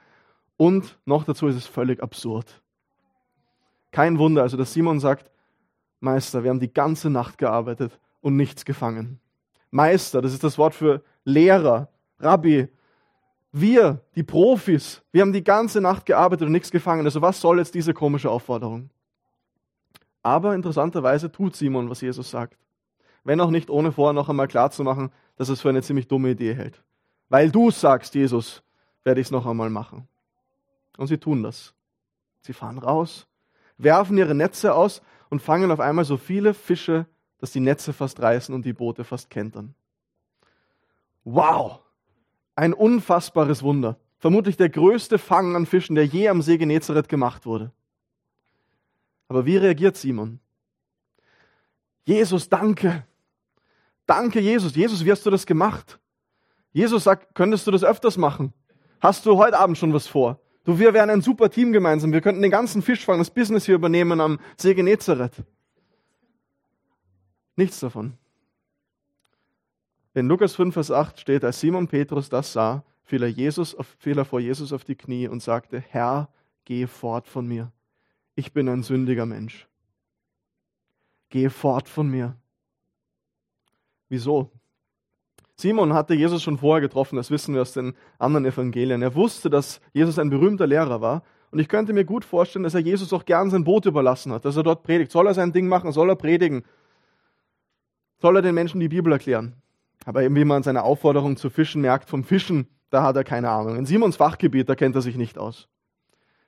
und 0.57 0.99
noch 1.05 1.25
dazu 1.25 1.49
ist 1.49 1.57
es 1.57 1.67
völlig 1.67 2.03
absurd. 2.03 2.63
Kein 3.91 4.19
Wunder, 4.19 4.43
also 4.43 4.57
dass 4.57 4.73
Simon 4.73 5.01
sagt, 5.01 5.31
Meister, 6.01 6.45
wir 6.45 6.51
haben 6.51 6.61
die 6.61 6.73
ganze 6.73 7.11
Nacht 7.11 7.39
gearbeitet 7.39 7.99
und 8.21 8.37
nichts 8.37 8.65
gefangen. 8.65 9.21
Meister, 9.75 10.23
das 10.23 10.33
ist 10.33 10.45
das 10.45 10.57
Wort 10.57 10.73
für 10.73 11.03
Lehrer, 11.25 11.89
Rabbi. 12.21 12.69
Wir, 13.51 14.01
die 14.15 14.23
Profis, 14.23 15.03
wir 15.11 15.21
haben 15.21 15.33
die 15.33 15.43
ganze 15.43 15.81
Nacht 15.81 16.07
gearbeitet 16.07 16.47
und 16.47 16.53
nichts 16.53 16.71
gefangen. 16.71 17.05
Also 17.05 17.21
was 17.23 17.41
soll 17.41 17.59
jetzt 17.59 17.75
diese 17.75 17.93
komische 17.93 18.31
Aufforderung? 18.31 18.91
Aber 20.23 20.55
interessanterweise 20.55 21.31
tut 21.31 21.57
Simon, 21.57 21.91
was 21.91 22.03
Jesus 22.03 22.31
sagt. 22.31 22.57
Wenn 23.25 23.41
auch 23.41 23.51
nicht 23.51 23.69
ohne 23.69 23.91
vorher 23.91 24.13
noch 24.13 24.29
einmal 24.29 24.47
klarzumachen, 24.47 25.11
dass 25.37 25.49
es 25.49 25.61
für 25.61 25.71
eine 25.71 25.83
ziemlich 25.83 26.07
dumme 26.07 26.31
Idee 26.31 26.55
hält. 26.55 26.81
Weil 27.29 27.51
du 27.51 27.73
sagst, 27.73 28.15
Jesus, 28.15 28.63
werde 29.03 29.21
ich 29.21 29.27
es 29.27 29.33
noch 29.33 29.45
einmal 29.45 29.71
machen. 29.71 30.07
Und 30.97 31.09
sie 31.09 31.19
tun 31.19 31.43
das. 31.43 31.75
Sie 32.43 32.53
fahren 32.53 32.79
raus, 32.79 33.27
werfen 33.77 34.19
ihre 34.19 34.37
Netze 34.37 34.73
aus 34.73 35.03
und 35.31 35.43
fangen 35.43 35.73
auf 35.73 35.81
einmal 35.81 36.05
so 36.05 36.17
viele 36.17 36.55
Fische, 36.55 37.07
dass 37.45 37.53
die 37.53 37.61
Netze 37.61 37.93
fast 37.93 38.23
reißen 38.23 38.55
und 38.55 38.65
die 38.65 38.73
Boote 38.73 39.05
fast 39.05 39.29
kentern. 39.29 39.75
Wow! 41.25 41.81
Ein 42.55 42.73
unfassbares 42.73 43.63
Wunder. 43.63 43.99
Vermutlich 44.17 44.57
der 44.57 44.71
größte 44.71 45.19
Fang 45.19 45.55
an 45.55 45.67
Fischen, 45.67 45.95
der 45.95 46.07
je 46.07 46.29
am 46.29 46.41
See 46.41 46.57
Genezareth 46.57 47.07
gemacht 47.07 47.45
wurde. 47.45 47.71
Aber 49.29 49.45
wie 49.45 49.59
reagiert 49.59 49.99
Simon? 49.99 50.41
Jesus, 52.05 52.49
danke. 52.49 53.05
Danke, 54.07 54.41
Jesus. 54.41 54.75
Jesus, 54.75 55.05
wie 55.05 55.13
hast 55.13 55.27
du 55.27 55.31
das 55.31 55.45
gemacht? 55.45 55.99
Jesus 56.73 57.05
sagt, 57.05 57.35
könntest 57.35 57.67
du 57.67 57.71
das 57.73 57.85
öfters 57.85 58.17
machen? 58.17 58.55
Hast 59.01 59.27
du 59.27 59.37
heute 59.37 59.59
Abend 59.59 59.77
schon 59.77 59.93
was 59.93 60.07
vor? 60.07 60.41
Du, 60.65 60.79
wir 60.79 60.95
wären 60.95 61.11
ein 61.11 61.21
super 61.21 61.51
Team 61.51 61.75
gemeinsam. 61.75 62.11
Wir 62.11 62.23
könnten 62.23 62.41
den 62.41 62.51
ganzen 62.51 62.81
Fischfang, 62.81 63.19
das 63.19 63.29
Business 63.29 63.67
hier 63.67 63.75
übernehmen 63.75 64.23
am 64.23 64.41
See 64.57 64.73
Genezareth. 64.73 65.45
Nichts 67.57 67.81
davon. 67.81 68.15
In 70.15 70.29
Lukas 70.29 70.55
5, 70.55 70.75
Vers 70.75 70.91
8 70.91 71.21
steht, 71.21 71.45
als 71.45 71.61
Simon 71.61 71.89
Petrus 71.89 72.29
das 72.29 72.53
sah, 72.53 72.85
fiel 73.03 73.23
er, 73.23 73.29
Jesus 73.29 73.75
auf, 73.75 73.97
fiel 73.99 74.19
er 74.19 74.25
vor 74.25 74.41
Jesus 74.41 74.73
auf 74.73 74.85
die 74.85 74.95
Knie 74.95 75.29
und 75.29 75.43
sagte, 75.43 75.81
Herr, 75.81 76.29
geh 76.65 76.87
fort 76.87 77.29
von 77.29 77.47
mir. 77.47 77.73
Ich 78.37 78.53
bin 78.53 78.69
ein 78.69 78.83
sündiger 78.83 79.27
Mensch. 79.27 79.69
Geh 81.29 81.49
fort 81.49 81.89
von 81.89 82.09
mir. 82.09 82.37
Wieso? 84.09 84.51
Simon 85.57 85.93
hatte 85.93 86.15
Jesus 86.15 86.43
schon 86.43 86.59
vorher 86.59 86.81
getroffen, 86.81 87.17
das 87.17 87.31
wissen 87.31 87.55
wir 87.55 87.63
aus 87.63 87.73
den 87.73 87.95
anderen 88.19 88.45
Evangelien. 88.45 89.03
Er 89.03 89.15
wusste, 89.15 89.51
dass 89.51 89.81
Jesus 89.93 90.19
ein 90.19 90.31
berühmter 90.31 90.67
Lehrer 90.67 91.01
war. 91.01 91.23
Und 91.53 91.61
ich 91.61 91.69
könnte 91.69 91.93
mir 91.93 92.05
gut 92.05 92.25
vorstellen, 92.25 92.65
dass 92.65 92.75
er 92.75 92.81
Jesus 92.81 93.13
auch 93.13 93.25
gern 93.25 93.51
sein 93.51 93.63
Boot 93.63 93.87
überlassen 93.87 94.33
hat, 94.33 94.45
dass 94.45 94.57
er 94.57 94.65
dort 94.65 94.83
predigt. 94.83 95.13
Soll 95.13 95.29
er 95.29 95.35
sein 95.35 95.53
Ding 95.53 95.69
machen? 95.69 95.93
Soll 95.93 96.11
er 96.11 96.17
predigen? 96.17 96.65
Soll 98.25 98.37
er 98.37 98.41
den 98.41 98.55
Menschen 98.55 98.81
die 98.81 98.89
Bibel 98.89 99.13
erklären? 99.13 99.53
Aber 100.07 100.23
eben 100.23 100.35
wie 100.35 100.47
man 100.47 100.63
seine 100.63 100.83
Aufforderung 100.83 101.37
zu 101.37 101.51
fischen 101.51 101.83
merkt, 101.83 102.09
vom 102.09 102.25
Fischen, 102.25 102.69
da 102.89 103.03
hat 103.03 103.17
er 103.17 103.23
keine 103.23 103.51
Ahnung. 103.51 103.77
In 103.77 103.85
Simons 103.85 104.17
Fachgebiet, 104.17 104.67
da 104.67 104.75
kennt 104.75 104.95
er 104.95 105.03
sich 105.03 105.17
nicht 105.17 105.37
aus. 105.37 105.69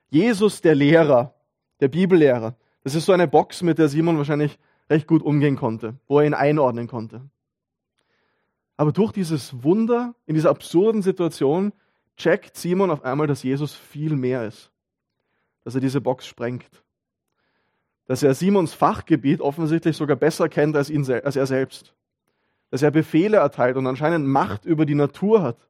Jesus, 0.09 0.62
der 0.62 0.75
Lehrer, 0.75 1.35
der 1.80 1.88
Bibellehrer, 1.88 2.56
das 2.83 2.95
ist 2.95 3.04
so 3.04 3.12
eine 3.12 3.28
Box, 3.28 3.61
mit 3.61 3.76
der 3.76 3.90
Simon 3.90 4.16
wahrscheinlich 4.16 4.59
recht 4.88 5.06
gut 5.06 5.21
umgehen 5.21 5.56
konnte, 5.56 5.97
wo 6.09 6.18
er 6.18 6.25
ihn 6.25 6.33
einordnen 6.33 6.87
konnte. 6.87 7.28
Aber 8.78 8.92
durch 8.92 9.12
dieses 9.12 9.62
Wunder, 9.62 10.14
in 10.25 10.35
dieser 10.35 10.49
absurden 10.49 11.02
Situation, 11.02 11.75
checkt 12.16 12.56
Simon 12.56 12.90
auf 12.90 13.04
einmal, 13.04 13.26
dass 13.26 13.42
Jesus 13.42 13.75
viel 13.75 14.16
mehr 14.16 14.47
ist. 14.47 14.73
Dass 15.62 15.75
er 15.75 15.83
diese 15.83 16.00
Box 16.00 16.26
sprengt. 16.26 16.86
Dass 18.06 18.22
er 18.22 18.34
Simons 18.34 18.72
Fachgebiet 18.75 19.40
offensichtlich 19.40 19.96
sogar 19.96 20.16
besser 20.16 20.48
kennt 20.48 20.76
als, 20.76 20.90
ihn, 20.90 21.10
als 21.10 21.36
er 21.36 21.46
selbst. 21.46 21.94
dass 22.70 22.82
er 22.82 22.90
Befehle 22.90 23.38
erteilt 23.38 23.76
und 23.76 23.86
anscheinend 23.86 24.26
Macht 24.26 24.64
über 24.64 24.86
die 24.86 24.94
Natur 24.94 25.42
hat. 25.42 25.68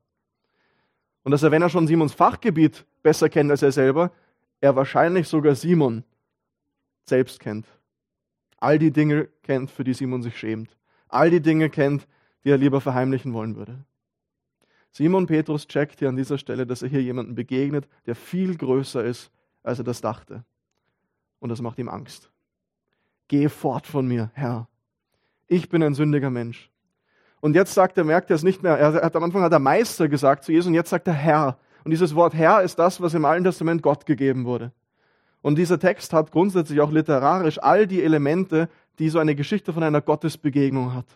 Und 1.23 1.33
dass 1.33 1.43
er, 1.43 1.51
wenn 1.51 1.63
er 1.63 1.69
schon 1.69 1.87
Simons 1.87 2.15
Fachgebiet 2.15 2.87
besser 3.03 3.29
kennt 3.29 3.51
als 3.51 3.63
er 3.63 3.73
selber, 3.73 4.13
er 4.61 4.77
wahrscheinlich 4.77 5.29
sogar 5.29 5.55
Simon 5.55 6.05
selbst 7.05 7.41
kennt. 7.41 7.67
All 8.59 8.79
die 8.79 8.91
Dinge 8.91 9.29
kennt, 9.43 9.71
für 9.71 9.85
die 9.85 9.95
Simon 9.95 10.23
sich 10.23 10.39
schämt. 10.39 10.77
All 11.09 11.31
die 11.31 11.41
Dinge 11.41 11.69
kennt, 11.69 12.07
die 12.45 12.51
er 12.51 12.57
lieber 12.57 12.81
verheimlichen 12.81 13.33
wollen 13.35 13.57
würde. 13.57 13.85
Simon 14.91 15.27
Petrus 15.27 15.69
checkt 15.69 15.99
hier 15.99 16.09
an 16.09 16.17
dieser 16.17 16.39
Stelle, 16.39 16.67
dass 16.67 16.83
er 16.83 16.89
hier 16.89 17.03
jemanden 17.03 17.35
begegnet, 17.35 17.87
der 18.07 18.15
viel 18.15 18.57
größer 18.57 19.05
ist, 19.05 19.31
als 19.63 19.79
er 19.79 19.85
das 19.85 20.01
dachte. 20.01 20.45
Und 21.47 21.51
das 21.51 21.63
macht 21.63 21.79
ihm 21.79 21.89
Angst. 21.89 22.29
Geh 23.29 23.49
fort 23.49 23.87
von 23.87 24.05
mir, 24.05 24.33
Herr. 24.35 24.67
Ich 25.47 25.69
bin 25.69 25.81
ein 25.81 25.95
sündiger 25.95 26.29
Mensch. 26.29 26.73
Und 27.41 27.55
jetzt 27.55 27.73
sagt 27.73 27.97
er, 27.99 28.03
merkt 28.03 28.31
er 28.31 28.35
es 28.35 28.43
nicht 28.43 28.65
mehr. 28.65 28.77
Er 28.77 28.95
hat, 28.95 29.15
am 29.15 29.23
Anfang 29.23 29.43
hat 29.43 29.53
er 29.53 29.61
Meister 29.61 30.09
gesagt 30.09 30.43
zu 30.43 30.51
Jesus 30.51 30.67
und 30.67 30.75
jetzt 30.75 30.91
sagt 30.91 31.07
er 31.07 31.15
Herr. 31.15 31.57
Und 31.85 31.93
dieses 31.93 32.17
Wort 32.17 32.35
Herr 32.35 32.63
ist 32.63 32.81
das, 32.81 33.01
was 33.01 33.15
im 33.15 33.25
Alten 33.25 33.45
Testament 33.45 33.81
Gott 33.81 34.07
gegeben 34.07 34.45
wurde. 34.45 34.73
Und 35.41 35.55
dieser 35.55 35.79
Text 35.79 36.13
hat 36.13 36.33
grundsätzlich 36.33 36.81
auch 36.81 36.91
literarisch 36.91 37.63
all 37.63 37.87
die 37.87 38.03
Elemente, 38.03 38.69
die 38.99 39.09
so 39.09 39.21
eine 39.21 39.37
Geschichte 39.37 39.73
von 39.73 39.85
einer 39.85 40.01
Gottesbegegnung 40.01 40.95
hat. 40.95 41.07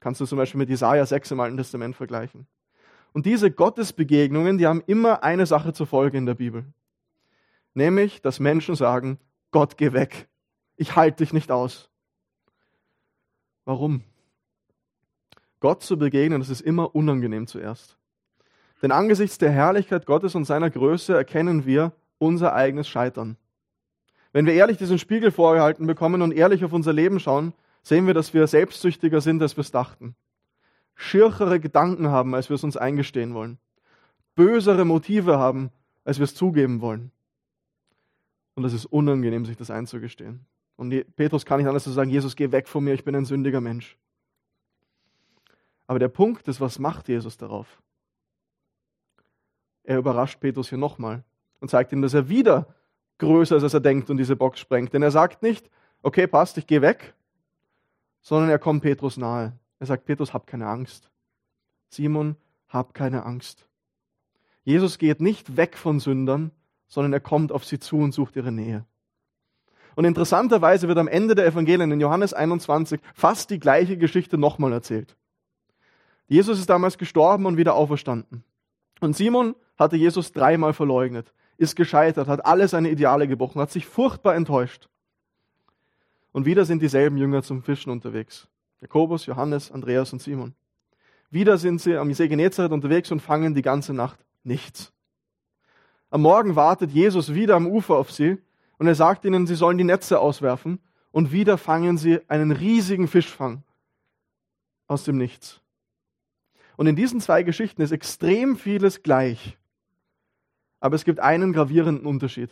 Kannst 0.00 0.20
du 0.20 0.26
zum 0.26 0.36
Beispiel 0.36 0.58
mit 0.58 0.68
Jesaja 0.68 1.06
6 1.06 1.30
im 1.30 1.40
Alten 1.40 1.56
Testament 1.56 1.96
vergleichen. 1.96 2.46
Und 3.14 3.24
diese 3.24 3.50
Gottesbegegnungen, 3.50 4.58
die 4.58 4.66
haben 4.66 4.82
immer 4.86 5.22
eine 5.22 5.46
Sache 5.46 5.72
zur 5.72 5.86
Folge 5.86 6.18
in 6.18 6.26
der 6.26 6.34
Bibel. 6.34 6.66
Nämlich, 7.78 8.20
dass 8.22 8.40
Menschen 8.40 8.74
sagen, 8.74 9.20
Gott, 9.52 9.76
geh 9.76 9.92
weg. 9.92 10.26
Ich 10.74 10.96
halte 10.96 11.18
dich 11.18 11.32
nicht 11.32 11.52
aus. 11.52 11.88
Warum? 13.64 14.02
Gott 15.60 15.84
zu 15.84 15.96
begegnen, 15.96 16.40
das 16.40 16.48
ist 16.48 16.60
immer 16.60 16.96
unangenehm 16.96 17.46
zuerst. 17.46 17.96
Denn 18.82 18.90
angesichts 18.90 19.38
der 19.38 19.52
Herrlichkeit 19.52 20.06
Gottes 20.06 20.34
und 20.34 20.44
seiner 20.44 20.70
Größe 20.70 21.16
erkennen 21.16 21.66
wir 21.66 21.92
unser 22.18 22.52
eigenes 22.52 22.88
Scheitern. 22.88 23.36
Wenn 24.32 24.44
wir 24.44 24.54
ehrlich 24.54 24.78
diesen 24.78 24.98
Spiegel 24.98 25.30
vorgehalten 25.30 25.86
bekommen 25.86 26.20
und 26.20 26.32
ehrlich 26.32 26.64
auf 26.64 26.72
unser 26.72 26.92
Leben 26.92 27.20
schauen, 27.20 27.52
sehen 27.84 28.08
wir, 28.08 28.14
dass 28.14 28.34
wir 28.34 28.48
selbstsüchtiger 28.48 29.20
sind, 29.20 29.40
als 29.40 29.56
wir 29.56 29.62
es 29.62 29.70
dachten. 29.70 30.16
Schirchere 30.96 31.60
Gedanken 31.60 32.08
haben, 32.08 32.34
als 32.34 32.48
wir 32.48 32.56
es 32.56 32.64
uns 32.64 32.76
eingestehen 32.76 33.34
wollen. 33.34 33.60
Bösere 34.34 34.84
Motive 34.84 35.38
haben, 35.38 35.70
als 36.04 36.18
wir 36.18 36.24
es 36.24 36.34
zugeben 36.34 36.80
wollen. 36.80 37.12
Und 38.58 38.64
es 38.64 38.72
ist 38.74 38.86
unangenehm, 38.86 39.46
sich 39.46 39.56
das 39.56 39.70
einzugestehen. 39.70 40.44
Und 40.74 40.90
Petrus 41.14 41.46
kann 41.46 41.60
nicht 41.60 41.68
anders 41.68 41.84
zu 41.84 41.92
sagen, 41.92 42.10
Jesus, 42.10 42.34
geh 42.34 42.50
weg 42.50 42.66
von 42.66 42.82
mir, 42.82 42.92
ich 42.92 43.04
bin 43.04 43.14
ein 43.14 43.24
sündiger 43.24 43.60
Mensch. 43.60 43.96
Aber 45.86 46.00
der 46.00 46.08
Punkt 46.08 46.48
ist, 46.48 46.60
was 46.60 46.80
macht 46.80 47.06
Jesus 47.06 47.36
darauf? 47.36 47.80
Er 49.84 49.98
überrascht 49.98 50.40
Petrus 50.40 50.70
hier 50.70 50.78
nochmal 50.78 51.22
und 51.60 51.70
zeigt 51.70 51.92
ihm, 51.92 52.02
dass 52.02 52.14
er 52.14 52.28
wieder 52.28 52.74
größer 53.18 53.54
ist, 53.54 53.62
als 53.62 53.74
er 53.74 53.80
denkt 53.80 54.10
und 54.10 54.16
diese 54.16 54.34
Box 54.34 54.58
sprengt. 54.58 54.92
Denn 54.92 55.04
er 55.04 55.12
sagt 55.12 55.40
nicht, 55.40 55.70
okay, 56.02 56.26
passt, 56.26 56.58
ich 56.58 56.66
gehe 56.66 56.82
weg, 56.82 57.14
sondern 58.22 58.50
er 58.50 58.58
kommt 58.58 58.82
Petrus 58.82 59.18
nahe. 59.18 59.56
Er 59.78 59.86
sagt, 59.86 60.04
Petrus, 60.04 60.34
hab 60.34 60.48
keine 60.48 60.66
Angst. 60.66 61.12
Simon, 61.90 62.34
hab 62.66 62.92
keine 62.92 63.24
Angst. 63.24 63.68
Jesus 64.64 64.98
geht 64.98 65.20
nicht 65.20 65.56
weg 65.56 65.76
von 65.76 66.00
Sündern, 66.00 66.50
sondern 66.88 67.12
er 67.12 67.20
kommt 67.20 67.52
auf 67.52 67.64
sie 67.64 67.78
zu 67.78 67.98
und 67.98 68.12
sucht 68.12 68.36
ihre 68.36 68.50
Nähe. 68.52 68.84
Und 69.94 70.04
interessanterweise 70.04 70.88
wird 70.88 70.98
am 70.98 71.08
Ende 71.08 71.34
der 71.34 71.46
Evangelien 71.46 71.90
in 71.90 72.00
Johannes 72.00 72.32
21 72.32 73.00
fast 73.14 73.50
die 73.50 73.58
gleiche 73.58 73.96
Geschichte 73.96 74.38
nochmal 74.38 74.72
erzählt. 74.72 75.16
Jesus 76.28 76.58
ist 76.58 76.70
damals 76.70 76.98
gestorben 76.98 77.46
und 77.46 77.56
wieder 77.56 77.74
auferstanden. 77.74 78.44
Und 79.00 79.16
Simon 79.16 79.54
hatte 79.76 79.96
Jesus 79.96 80.32
dreimal 80.32 80.72
verleugnet, 80.72 81.32
ist 81.56 81.74
gescheitert, 81.74 82.28
hat 82.28 82.44
alle 82.44 82.68
seine 82.68 82.90
Ideale 82.90 83.26
gebrochen, 83.26 83.60
hat 83.60 83.70
sich 83.70 83.86
furchtbar 83.86 84.34
enttäuscht. 84.34 84.88
Und 86.32 86.46
wieder 86.46 86.64
sind 86.64 86.82
dieselben 86.82 87.16
Jünger 87.16 87.42
zum 87.42 87.62
Fischen 87.62 87.90
unterwegs. 87.90 88.48
Jakobus, 88.80 89.26
Johannes, 89.26 89.72
Andreas 89.72 90.12
und 90.12 90.22
Simon. 90.22 90.54
Wieder 91.30 91.58
sind 91.58 91.80
sie 91.80 91.96
am 91.96 92.12
See 92.14 92.28
Genezareth 92.28 92.72
unterwegs 92.72 93.10
und 93.10 93.20
fangen 93.20 93.54
die 93.54 93.62
ganze 93.62 93.92
Nacht 93.92 94.18
nichts. 94.44 94.92
Am 96.10 96.22
Morgen 96.22 96.56
wartet 96.56 96.90
Jesus 96.90 97.34
wieder 97.34 97.56
am 97.56 97.66
Ufer 97.66 97.96
auf 97.96 98.10
sie 98.10 98.38
und 98.78 98.86
er 98.86 98.94
sagt 98.94 99.24
ihnen, 99.24 99.46
sie 99.46 99.54
sollen 99.54 99.78
die 99.78 99.84
Netze 99.84 100.20
auswerfen 100.20 100.80
und 101.10 101.32
wieder 101.32 101.58
fangen 101.58 101.98
sie 101.98 102.20
einen 102.28 102.50
riesigen 102.50 103.08
Fischfang 103.08 103.62
aus 104.86 105.04
dem 105.04 105.18
Nichts. 105.18 105.60
Und 106.76 106.86
in 106.86 106.96
diesen 106.96 107.20
zwei 107.20 107.42
Geschichten 107.42 107.82
ist 107.82 107.92
extrem 107.92 108.56
vieles 108.56 109.02
gleich. 109.02 109.58
Aber 110.80 110.94
es 110.94 111.04
gibt 111.04 111.18
einen 111.18 111.52
gravierenden 111.52 112.06
Unterschied. 112.06 112.50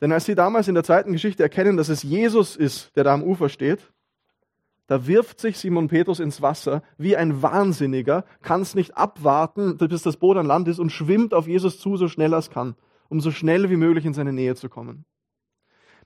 Denn 0.00 0.12
als 0.12 0.24
sie 0.24 0.34
damals 0.34 0.68
in 0.68 0.74
der 0.74 0.84
zweiten 0.84 1.12
Geschichte 1.12 1.42
erkennen, 1.42 1.76
dass 1.76 1.88
es 1.88 2.02
Jesus 2.02 2.54
ist, 2.54 2.94
der 2.96 3.04
da 3.04 3.12
am 3.12 3.22
Ufer 3.22 3.48
steht, 3.48 3.92
da 4.86 5.06
wirft 5.06 5.40
sich 5.40 5.58
Simon 5.58 5.88
Petrus 5.88 6.20
ins 6.20 6.42
Wasser 6.42 6.82
wie 6.96 7.16
ein 7.16 7.42
Wahnsinniger, 7.42 8.24
kann 8.42 8.60
es 8.60 8.74
nicht 8.74 8.96
abwarten, 8.96 9.76
bis 9.78 10.02
das 10.02 10.16
Boot 10.16 10.36
an 10.36 10.46
Land 10.46 10.68
ist 10.68 10.78
und 10.78 10.90
schwimmt 10.90 11.34
auf 11.34 11.48
Jesus 11.48 11.80
zu, 11.80 11.96
so 11.96 12.08
schnell 12.08 12.32
er 12.32 12.38
es 12.38 12.50
kann, 12.50 12.76
um 13.08 13.20
so 13.20 13.30
schnell 13.30 13.68
wie 13.68 13.76
möglich 13.76 14.04
in 14.04 14.14
seine 14.14 14.32
Nähe 14.32 14.54
zu 14.54 14.68
kommen. 14.68 15.04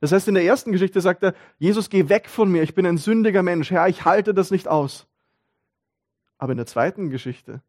Das 0.01 0.13
heißt, 0.13 0.29
in 0.29 0.35
der 0.35 0.45
ersten 0.45 0.73
Geschichte 0.73 1.03
sagt 1.03 1.23
er, 1.23 1.35
Jesus, 1.59 1.91
geh 1.91 2.09
weg 2.09 2.29
von 2.29 2.51
mir, 2.51 2.63
ich 2.63 2.75
bin 2.75 2.87
ein 2.87 2.97
sündiger 2.97 3.43
Mensch, 3.43 3.71
Herr, 3.71 3.87
ich 3.89 4.07
halte 4.07 4.33
das 4.33 4.51
nicht 4.51 4.67
aus. 4.67 5.07
Aber 6.39 6.53
in 6.53 6.57
der 6.57 6.67
zweiten 6.67 7.11
Geschichte, 7.11 7.63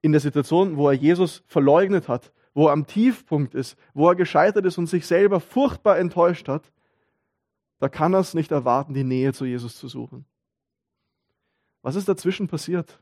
in 0.00 0.12
der 0.12 0.20
Situation, 0.20 0.76
wo 0.76 0.88
er 0.88 0.94
Jesus 0.94 1.42
verleugnet 1.48 2.08
hat, 2.08 2.32
wo 2.54 2.68
er 2.68 2.72
am 2.72 2.86
Tiefpunkt 2.86 3.56
ist, 3.56 3.76
wo 3.94 4.08
er 4.08 4.14
gescheitert 4.14 4.64
ist 4.64 4.78
und 4.78 4.86
sich 4.86 5.06
selber 5.06 5.40
furchtbar 5.40 5.98
enttäuscht 5.98 6.46
hat, 6.46 6.70
da 7.80 7.88
kann 7.88 8.14
er 8.14 8.20
es 8.20 8.34
nicht 8.34 8.52
erwarten, 8.52 8.94
die 8.94 9.02
Nähe 9.02 9.32
zu 9.32 9.44
Jesus 9.44 9.76
zu 9.76 9.88
suchen. 9.88 10.24
Was 11.82 11.96
ist 11.96 12.08
dazwischen 12.08 12.48
passiert? 12.48 13.00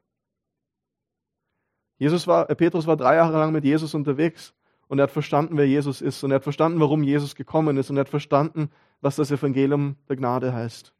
Jesus 1.98 2.26
war, 2.26 2.48
äh, 2.48 2.54
Petrus 2.54 2.86
war 2.86 2.96
drei 2.96 3.16
Jahre 3.16 3.38
lang 3.38 3.52
mit 3.52 3.64
Jesus 3.64 3.94
unterwegs 3.94 4.54
und 4.88 4.98
er 4.98 5.04
hat 5.04 5.10
verstanden, 5.10 5.56
wer 5.56 5.68
Jesus 5.68 6.00
ist 6.00 6.24
und 6.24 6.30
er 6.30 6.36
hat 6.36 6.42
verstanden, 6.42 6.80
warum 6.80 7.02
Jesus 7.02 7.34
gekommen 7.34 7.76
ist 7.76 7.90
und 7.90 7.96
er 7.96 8.00
hat 8.00 8.08
verstanden, 8.08 8.70
was 9.00 9.16
das 9.16 9.30
Evangelium 9.30 9.96
der 10.08 10.16
Gnade 10.16 10.52
heißt. 10.52 10.94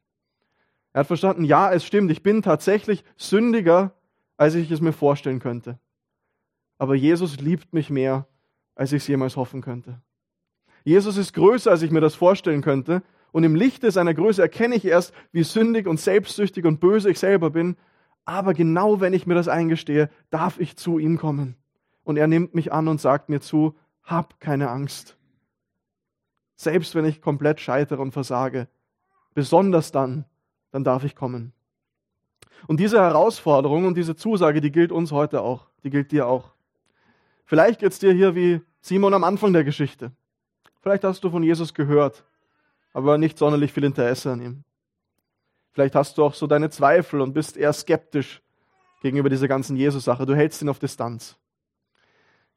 Er 0.93 1.01
hat 1.01 1.07
verstanden, 1.07 1.45
ja, 1.45 1.73
es 1.73 1.85
stimmt, 1.85 2.11
ich 2.11 2.23
bin 2.23 2.43
tatsächlich 2.43 3.05
sündiger 3.17 3.95
als 4.41 4.55
ich 4.55 4.71
es 4.71 4.81
mir 4.81 4.95
vorstellen 4.95 5.39
könnte. 5.39 5.79
Aber 6.79 6.95
Jesus 6.95 7.39
liebt 7.41 7.75
mich 7.75 7.91
mehr, 7.91 8.27
als 8.75 8.91
ich 8.91 9.03
es 9.03 9.07
jemals 9.07 9.37
hoffen 9.37 9.61
könnte. 9.61 10.01
Jesus 10.83 11.19
ist 11.19 11.35
größer, 11.35 11.71
als 11.71 11.83
ich 11.83 11.91
mir 11.91 12.01
das 12.01 12.15
vorstellen 12.15 12.63
könnte. 12.63 13.03
Und 13.33 13.45
im 13.45 13.55
Lichte 13.55 13.91
seiner 13.91 14.15
Größe 14.15 14.43
erkenne 14.43 14.75
ich 14.75 14.85
erst, 14.85 15.15
wie 15.33 15.43
sündig 15.43 15.87
und 15.87 16.01
selbstsüchtig 16.01 16.65
und 16.65 16.81
böse 16.81 17.11
ich 17.11 17.19
selber 17.19 17.51
bin. 17.51 17.77
Aber 18.25 18.55
genau 18.55 19.01
wenn 19.01 19.13
ich 19.13 19.27
mir 19.27 19.35
das 19.35 19.49
eingestehe, 19.49 20.11
darf 20.31 20.59
ich 20.59 20.77
zu 20.77 20.99
ihm 20.99 21.19
kommen. 21.19 21.57
Und 22.03 22.17
er 22.17 22.27
nimmt 22.27 22.55
mich 22.55 22.73
an 22.73 22.89
und 22.89 23.01
sagt 23.01 23.29
mir 23.29 23.41
zu, 23.41 23.77
hab 24.03 24.41
keine 24.41 24.71
Angst. 24.71 25.17
Selbst 26.57 26.95
wenn 26.95 27.05
ich 27.05 27.23
komplett 27.23 27.61
scheitere 27.61 28.03
und 28.03 28.13
versage, 28.13 28.69
besonders 29.35 29.93
dann, 29.93 30.25
dann 30.73 30.85
darf 30.85 31.05
ich 31.05 31.15
kommen. 31.15 31.53
Und 32.67 32.81
diese 32.81 33.01
Herausforderung 33.01 33.87
und 33.87 33.97
diese 33.97 34.17
Zusage, 34.17 34.61
die 34.61 34.73
gilt 34.73 34.93
uns 34.93 35.13
heute 35.13 35.43
auch. 35.43 35.69
Die 35.85 35.91
gilt 35.91 36.13
dir 36.13 36.27
auch. 36.27 36.53
Vielleicht 37.45 37.81
geht 37.81 37.93
es 37.93 37.99
dir 37.99 38.13
hier 38.13 38.35
wie 38.35 38.61
Simon 38.81 39.15
am 39.15 39.25
Anfang 39.25 39.53
der 39.53 39.65
Geschichte. 39.65 40.13
Vielleicht 40.81 41.05
hast 41.05 41.25
du 41.25 41.31
von 41.31 41.43
Jesus 41.43 41.75
gehört, 41.75 42.25
aber 42.93 43.19
nicht 43.19 43.39
sonderlich 43.39 43.73
viel 43.73 43.85
Interesse 43.85 44.33
an 44.33 44.41
ihm. 44.41 44.65
Vielleicht 45.73 45.95
hast 45.95 46.19
du 46.19 46.25
auch 46.25 46.35
so 46.35 46.47
deine 46.47 46.71
Zweifel 46.71 47.21
und 47.21 47.33
bist 47.33 47.57
eher 47.57 47.73
skeptisch 47.73 48.43
gegenüber 49.03 49.29
dieser 49.29 49.49
ganzen 49.49 49.77
Jesus-Sache. 49.77 50.27
Du 50.27 50.35
hältst 50.35 50.61
ihn 50.63 50.69
auf 50.69 50.79
Distanz. 50.79 51.37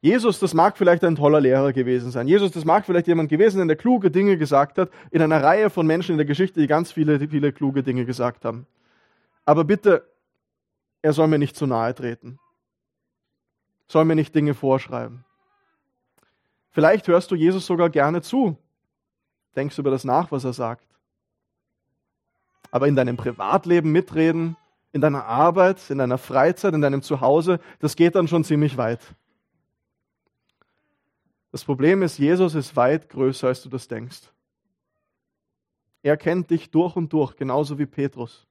Jesus, 0.02 0.40
das 0.40 0.54
mag 0.54 0.78
vielleicht 0.78 1.04
ein 1.06 1.16
toller 1.16 1.40
Lehrer 1.40 1.72
gewesen 1.72 2.12
sein. 2.12 2.28
Jesus, 2.28 2.52
das 2.52 2.66
mag 2.66 2.86
vielleicht 2.86 3.08
jemand 3.08 3.30
gewesen 3.30 3.60
sein, 3.60 3.70
der 3.70 3.78
kluge 3.78 4.12
Dinge 4.12 4.38
gesagt 4.38 4.78
hat, 4.78 4.90
in 5.12 5.22
einer 5.22 5.42
Reihe 5.42 5.70
von 5.70 5.88
Menschen 5.88 6.12
in 6.12 6.18
der 6.18 6.26
Geschichte, 6.26 6.60
die 6.60 6.68
ganz 6.68 6.92
viele, 6.92 7.26
viele 7.30 7.54
kluge 7.54 7.84
Dinge 7.84 8.04
gesagt 8.06 8.44
haben. 8.44 8.68
Aber 9.46 9.64
bitte, 9.64 10.06
er 11.02 11.14
soll 11.14 11.28
mir 11.28 11.40
nicht 11.40 11.56
zu 11.56 11.68
nahe 11.68 11.96
treten. 11.96 12.38
Soll 13.88 14.04
mir 14.04 14.16
nicht 14.16 14.36
Dinge 14.36 14.54
vorschreiben. 14.54 15.24
Vielleicht 16.72 17.08
hörst 17.08 17.32
du 17.32 17.36
Jesus 17.36 17.66
sogar 17.66 17.90
gerne 17.90 18.22
zu. 18.22 18.58
Denkst 19.56 19.78
über 19.78 19.92
das 19.92 20.04
nach, 20.04 20.32
was 20.32 20.44
er 20.44 20.54
sagt. 20.54 20.88
Aber 22.72 22.88
in 22.88 22.96
deinem 22.96 23.18
Privatleben 23.18 23.92
mitreden, 23.92 24.58
in 24.94 25.02
deiner 25.02 25.26
Arbeit, 25.26 25.90
in 25.90 25.98
deiner 25.98 26.18
Freizeit, 26.18 26.74
in 26.74 26.82
deinem 26.82 27.02
Zuhause, 27.02 27.60
das 27.80 27.96
geht 27.96 28.16
dann 28.16 28.28
schon 28.28 28.44
ziemlich 28.44 28.78
weit. 28.78 29.02
Das 31.52 31.64
Problem 31.64 32.02
ist, 32.02 32.18
Jesus 32.18 32.56
ist 32.56 32.76
weit 32.76 33.10
größer, 33.10 33.48
als 33.48 33.62
du 33.62 33.70
das 33.70 33.88
denkst. 33.88 34.22
Er 36.02 36.18
kennt 36.18 36.50
dich 36.50 36.72
durch 36.72 36.96
und 36.96 37.14
durch, 37.14 37.36
genauso 37.36 37.78
wie 37.80 37.86
Petrus. 37.86 38.48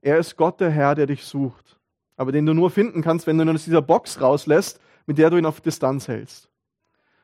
Er 0.00 0.18
ist 0.18 0.36
Gott 0.36 0.60
der 0.60 0.70
Herr, 0.70 0.94
der 0.94 1.06
dich 1.06 1.24
sucht, 1.24 1.78
aber 2.16 2.30
den 2.30 2.46
du 2.46 2.54
nur 2.54 2.70
finden 2.70 3.02
kannst, 3.02 3.26
wenn 3.26 3.38
du 3.38 3.44
ihn 3.44 3.54
aus 3.54 3.64
dieser 3.64 3.82
Box 3.82 4.20
rauslässt, 4.20 4.80
mit 5.06 5.18
der 5.18 5.30
du 5.30 5.36
ihn 5.36 5.46
auf 5.46 5.60
Distanz 5.60 6.08
hältst. 6.08 6.48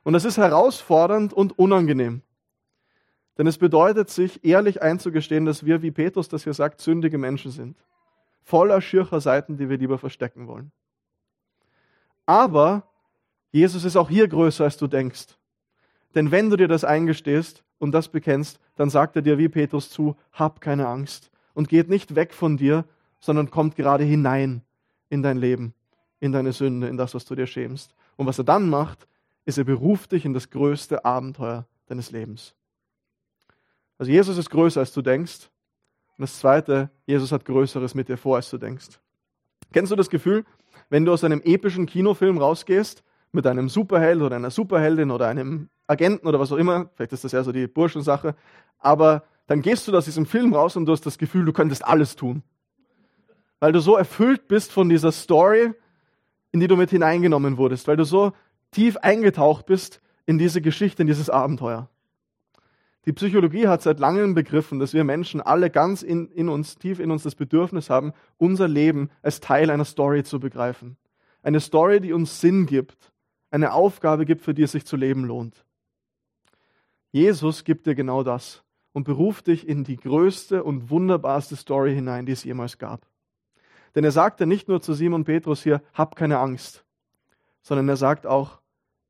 Und 0.02 0.14
das 0.14 0.24
ist 0.24 0.36
herausfordernd 0.36 1.32
und 1.32 1.58
unangenehm. 1.58 2.22
Denn 3.36 3.46
es 3.46 3.58
bedeutet, 3.58 4.10
sich 4.10 4.44
ehrlich 4.44 4.82
einzugestehen, 4.82 5.44
dass 5.44 5.64
wir, 5.64 5.82
wie 5.82 5.90
Petrus 5.90 6.28
das 6.28 6.44
hier 6.44 6.54
sagt, 6.54 6.80
sündige 6.80 7.18
Menschen 7.18 7.50
sind. 7.50 7.76
Voller 8.42 8.80
schircher 8.80 9.20
Seiten, 9.20 9.56
die 9.56 9.68
wir 9.68 9.78
lieber 9.78 9.98
verstecken 9.98 10.46
wollen. 10.46 10.70
Aber 12.26 12.84
Jesus 13.50 13.84
ist 13.84 13.96
auch 13.96 14.08
hier 14.08 14.28
größer, 14.28 14.64
als 14.64 14.76
du 14.76 14.86
denkst. 14.86 15.36
Denn 16.14 16.30
wenn 16.30 16.50
du 16.50 16.56
dir 16.56 16.68
das 16.68 16.84
eingestehst 16.84 17.64
und 17.78 17.92
das 17.92 18.08
bekennst, 18.08 18.60
dann 18.76 18.90
sagt 18.90 19.16
er 19.16 19.22
dir 19.22 19.38
wie 19.38 19.48
Petrus 19.48 19.90
zu, 19.90 20.16
hab 20.32 20.60
keine 20.60 20.86
Angst 20.86 21.30
und 21.54 21.68
geht 21.68 21.88
nicht 21.88 22.14
weg 22.14 22.34
von 22.34 22.56
dir, 22.56 22.84
sondern 23.20 23.50
kommt 23.50 23.76
gerade 23.76 24.04
hinein 24.04 24.62
in 25.08 25.22
dein 25.22 25.38
Leben, 25.38 25.74
in 26.20 26.32
deine 26.32 26.52
Sünde, 26.52 26.88
in 26.88 26.96
das, 26.96 27.14
was 27.14 27.24
du 27.24 27.34
dir 27.34 27.46
schämst. 27.46 27.94
Und 28.16 28.26
was 28.26 28.38
er 28.38 28.44
dann 28.44 28.68
macht, 28.68 29.08
ist, 29.44 29.58
er 29.58 29.64
beruft 29.64 30.12
dich 30.12 30.24
in 30.24 30.34
das 30.34 30.50
größte 30.50 31.04
Abenteuer 31.04 31.66
deines 31.86 32.10
Lebens. 32.10 32.54
Also 33.98 34.10
Jesus 34.10 34.38
ist 34.38 34.50
größer, 34.50 34.80
als 34.80 34.92
du 34.92 35.02
denkst. 35.02 35.50
Und 36.16 36.22
das 36.22 36.38
Zweite, 36.38 36.90
Jesus 37.06 37.32
hat 37.32 37.44
Größeres 37.44 37.94
mit 37.94 38.08
dir 38.08 38.16
vor, 38.16 38.36
als 38.36 38.50
du 38.50 38.58
denkst. 38.58 39.00
Kennst 39.72 39.90
du 39.90 39.96
das 39.96 40.10
Gefühl, 40.10 40.44
wenn 40.88 41.04
du 41.04 41.12
aus 41.12 41.24
einem 41.24 41.40
epischen 41.42 41.86
Kinofilm 41.86 42.38
rausgehst, 42.38 43.02
mit 43.32 43.46
einem 43.46 43.68
Superheld 43.68 44.22
oder 44.22 44.36
einer 44.36 44.50
Superheldin 44.50 45.10
oder 45.10 45.26
einem 45.26 45.68
Agenten 45.88 46.26
oder 46.26 46.38
was 46.38 46.52
auch 46.52 46.56
immer, 46.56 46.88
vielleicht 46.94 47.12
ist 47.12 47.24
das 47.24 47.32
ja 47.32 47.42
so 47.42 47.50
die 47.50 47.66
Burschensache, 47.66 48.36
aber 48.78 49.24
dann 49.46 49.60
gehst 49.60 49.88
du 49.88 49.96
aus 49.96 50.04
diesem 50.04 50.24
Film 50.24 50.54
raus 50.54 50.76
und 50.76 50.86
du 50.86 50.92
hast 50.92 51.04
das 51.04 51.18
Gefühl, 51.18 51.44
du 51.44 51.52
könntest 51.52 51.84
alles 51.84 52.16
tun. 52.16 52.42
Weil 53.58 53.72
du 53.72 53.80
so 53.80 53.96
erfüllt 53.96 54.46
bist 54.46 54.72
von 54.72 54.88
dieser 54.88 55.10
Story, 55.10 55.72
in 56.52 56.60
die 56.60 56.68
du 56.68 56.76
mit 56.76 56.90
hineingenommen 56.90 57.56
wurdest, 57.56 57.88
weil 57.88 57.96
du 57.96 58.04
so 58.04 58.32
tief 58.70 58.96
eingetaucht 58.98 59.66
bist 59.66 60.00
in 60.26 60.38
diese 60.38 60.60
Geschichte, 60.60 61.02
in 61.02 61.08
dieses 61.08 61.28
Abenteuer. 61.28 61.88
Die 63.06 63.12
Psychologie 63.12 63.68
hat 63.68 63.82
seit 63.82 64.00
langem 64.00 64.34
begriffen, 64.34 64.78
dass 64.78 64.94
wir 64.94 65.04
Menschen 65.04 65.40
alle 65.40 65.70
ganz 65.70 66.02
in, 66.02 66.30
in 66.30 66.48
uns, 66.48 66.76
tief 66.76 67.00
in 67.00 67.10
uns 67.10 67.22
das 67.22 67.34
Bedürfnis 67.34 67.90
haben, 67.90 68.12
unser 68.38 68.66
Leben 68.66 69.10
als 69.22 69.40
Teil 69.40 69.70
einer 69.70 69.84
Story 69.84 70.24
zu 70.24 70.40
begreifen. 70.40 70.96
Eine 71.42 71.60
Story, 71.60 72.00
die 72.00 72.14
uns 72.14 72.40
Sinn 72.40 72.64
gibt, 72.64 73.12
eine 73.50 73.72
Aufgabe 73.72 74.24
gibt, 74.24 74.40
für 74.40 74.54
die 74.54 74.62
es 74.62 74.72
sich 74.72 74.86
zu 74.86 74.96
leben 74.96 75.24
lohnt. 75.24 75.64
Jesus 77.12 77.64
gibt 77.64 77.86
dir 77.86 77.94
genau 77.94 78.22
das 78.22 78.64
und 78.92 79.04
beruft 79.04 79.48
dich 79.48 79.68
in 79.68 79.84
die 79.84 79.96
größte 79.96 80.64
und 80.64 80.88
wunderbarste 80.88 81.56
Story 81.56 81.94
hinein, 81.94 82.26
die 82.26 82.32
es 82.32 82.44
jemals 82.44 82.78
gab. 82.78 83.06
Denn 83.94 84.02
er 84.02 84.10
sagte 84.10 84.46
nicht 84.46 84.66
nur 84.66 84.80
zu 84.80 84.94
Simon 84.94 85.24
Petrus 85.24 85.62
hier, 85.62 85.82
hab 85.92 86.16
keine 86.16 86.38
Angst, 86.38 86.84
sondern 87.62 87.88
er 87.88 87.96
sagt 87.96 88.26
auch, 88.26 88.60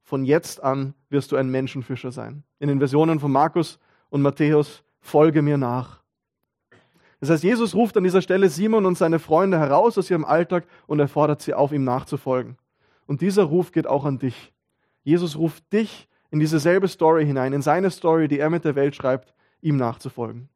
von 0.05 0.25
jetzt 0.25 0.63
an 0.63 0.95
wirst 1.09 1.33
du 1.33 1.37
ein 1.37 1.49
Menschenfischer 1.49 2.13
sein. 2.13 2.45
In 2.61 2.69
den 2.69 2.79
Versionen 2.79 3.19
von 3.19 3.33
Markus 3.33 3.79
und 4.11 4.23
Matthäus, 4.23 4.85
folge 5.01 5.43
mir 5.43 5.59
nach. 5.59 6.03
Das 7.21 7.31
heißt, 7.31 7.43
Jesus 7.43 7.75
ruft 7.75 7.97
an 7.97 8.05
dieser 8.05 8.21
Stelle 8.21 8.51
Simon 8.51 8.85
und 8.85 8.99
seine 8.99 9.19
Freunde 9.19 9.59
heraus 9.59 9.97
aus 9.97 10.11
ihrem 10.11 10.27
Alltag 10.27 10.67
und 10.87 11.01
er 11.01 11.09
fordert 11.09 11.41
sie 11.41 11.55
auf, 11.55 11.73
ihm 11.73 11.85
nachzufolgen. 11.85 12.59
Und 13.07 13.23
dieser 13.23 13.45
Ruf 13.45 13.73
geht 13.73 13.87
auch 13.87 14.05
an 14.05 14.19
dich. 14.19 14.53
Jesus 15.03 15.37
ruft 15.37 15.73
dich 15.73 16.09
in 16.31 16.39
diese 16.39 16.59
selbe 16.59 16.89
Story 16.89 17.25
hinein, 17.25 17.53
in 17.53 17.63
seine 17.63 17.91
Story, 17.91 18.29
die 18.29 18.39
er 18.39 18.51
mit 18.51 18.65
der 18.65 18.75
Welt 18.75 18.95
schreibt, 18.95 19.35
ihm 19.63 19.77
nachzufolgen. 19.77 20.49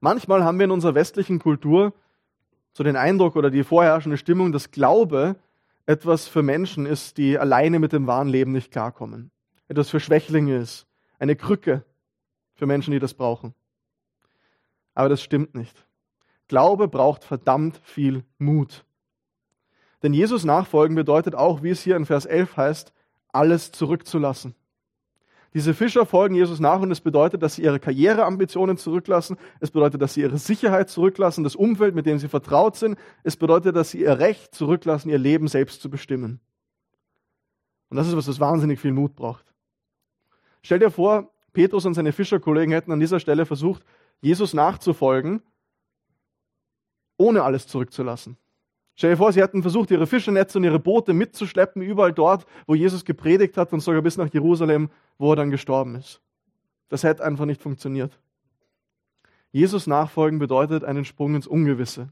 Manchmal 0.00 0.42
haben 0.42 0.58
wir 0.58 0.64
in 0.64 0.70
unserer 0.70 0.94
westlichen 0.94 1.38
Kultur 1.38 1.92
so 2.72 2.84
den 2.84 2.96
Eindruck 2.96 3.36
oder 3.36 3.50
die 3.50 3.64
vorherrschende 3.64 4.18
Stimmung, 4.18 4.52
dass 4.52 4.70
Glaube 4.70 5.36
etwas 5.86 6.28
für 6.28 6.42
Menschen 6.42 6.84
ist, 6.84 7.16
die 7.16 7.38
alleine 7.38 7.78
mit 7.78 7.92
dem 7.92 8.06
wahren 8.06 8.28
Leben 8.28 8.52
nicht 8.52 8.70
klarkommen. 8.70 9.30
Etwas 9.68 9.90
für 9.90 10.00
Schwächlinge 10.00 10.56
ist. 10.56 10.86
Eine 11.18 11.36
Krücke, 11.36 11.84
für 12.54 12.66
Menschen, 12.66 12.90
die 12.90 12.98
das 12.98 13.14
brauchen. 13.14 13.54
Aber 14.94 15.08
das 15.08 15.22
stimmt 15.22 15.54
nicht. 15.54 15.86
Glaube 16.48 16.88
braucht 16.88 17.24
verdammt 17.24 17.78
viel 17.84 18.24
Mut. 18.38 18.84
Denn 20.02 20.12
Jesus 20.12 20.44
nachfolgen 20.44 20.96
bedeutet 20.96 21.34
auch, 21.34 21.62
wie 21.62 21.70
es 21.70 21.82
hier 21.82 21.96
in 21.96 22.06
Vers 22.06 22.26
11 22.26 22.56
heißt, 22.56 22.92
alles 23.28 23.72
zurückzulassen. 23.72 24.54
Diese 25.56 25.72
Fischer 25.72 26.04
folgen 26.04 26.34
Jesus 26.34 26.60
nach 26.60 26.82
und 26.82 26.90
es 26.90 27.00
bedeutet, 27.00 27.42
dass 27.42 27.54
sie 27.54 27.62
ihre 27.62 27.80
Karriereambitionen 27.80 28.76
zurücklassen. 28.76 29.38
Es 29.58 29.70
bedeutet, 29.70 30.02
dass 30.02 30.12
sie 30.12 30.20
ihre 30.20 30.36
Sicherheit 30.36 30.90
zurücklassen, 30.90 31.44
das 31.44 31.56
Umfeld, 31.56 31.94
mit 31.94 32.04
dem 32.04 32.18
sie 32.18 32.28
vertraut 32.28 32.76
sind. 32.76 32.98
Es 33.22 33.38
bedeutet, 33.38 33.74
dass 33.74 33.88
sie 33.88 34.02
ihr 34.02 34.18
Recht 34.18 34.54
zurücklassen, 34.54 35.08
ihr 35.08 35.16
Leben 35.16 35.48
selbst 35.48 35.80
zu 35.80 35.88
bestimmen. 35.88 36.40
Und 37.88 37.96
das 37.96 38.06
ist 38.06 38.14
was, 38.14 38.26
das 38.26 38.38
wahnsinnig 38.38 38.80
viel 38.80 38.92
Mut 38.92 39.16
braucht. 39.16 39.54
Stell 40.60 40.78
dir 40.78 40.90
vor, 40.90 41.32
Petrus 41.54 41.86
und 41.86 41.94
seine 41.94 42.12
Fischerkollegen 42.12 42.74
hätten 42.74 42.92
an 42.92 43.00
dieser 43.00 43.18
Stelle 43.18 43.46
versucht, 43.46 43.82
Jesus 44.20 44.52
nachzufolgen, 44.52 45.40
ohne 47.16 47.44
alles 47.44 47.66
zurückzulassen. 47.66 48.36
Stell 48.96 49.10
dir 49.10 49.16
vor, 49.18 49.30
sie 49.30 49.42
hätten 49.42 49.60
versucht, 49.60 49.90
ihre 49.90 50.06
Fischernetze 50.06 50.56
und 50.56 50.64
ihre 50.64 50.78
Boote 50.78 51.12
mitzuschleppen, 51.12 51.82
überall 51.82 52.14
dort, 52.14 52.46
wo 52.66 52.74
Jesus 52.74 53.04
gepredigt 53.04 53.58
hat 53.58 53.72
und 53.74 53.80
sogar 53.80 54.00
bis 54.00 54.16
nach 54.16 54.32
Jerusalem, 54.32 54.88
wo 55.18 55.32
er 55.32 55.36
dann 55.36 55.50
gestorben 55.50 55.96
ist. 55.96 56.22
Das 56.88 57.02
hätte 57.02 57.22
einfach 57.22 57.44
nicht 57.44 57.60
funktioniert. 57.60 58.18
Jesus 59.52 59.86
nachfolgen 59.86 60.38
bedeutet 60.38 60.82
einen 60.82 61.04
Sprung 61.04 61.34
ins 61.34 61.46
Ungewisse. 61.46 62.08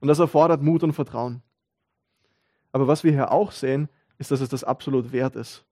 Und 0.00 0.08
das 0.08 0.18
erfordert 0.18 0.62
Mut 0.62 0.82
und 0.82 0.92
Vertrauen. 0.92 1.42
Aber 2.72 2.86
was 2.86 3.04
wir 3.04 3.12
hier 3.12 3.32
auch 3.32 3.50
sehen, 3.50 3.88
ist, 4.18 4.30
dass 4.30 4.40
es 4.40 4.50
das 4.50 4.64
absolut 4.64 5.12
wert 5.12 5.34
ist. 5.34 5.64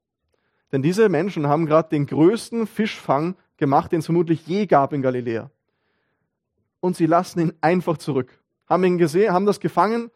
Denn 0.72 0.82
diese 0.82 1.08
Menschen 1.08 1.46
haben 1.46 1.66
gerade 1.66 1.90
den 1.90 2.06
größten 2.06 2.66
Fischfang 2.66 3.36
gemacht, 3.56 3.92
den 3.92 4.00
es 4.00 4.06
vermutlich 4.06 4.46
je 4.46 4.66
gab 4.66 4.92
in 4.92 5.02
Galiläa. 5.02 5.50
Und 6.80 6.96
sie 6.96 7.06
lassen 7.06 7.40
ihn 7.40 7.52
einfach 7.60 7.98
zurück. 7.98 8.42
Haben 8.66 8.84
ihn 8.84 8.98
gesehen, 8.98 9.32
haben 9.32 9.46
das 9.46 9.60
gefangen, 9.60 10.10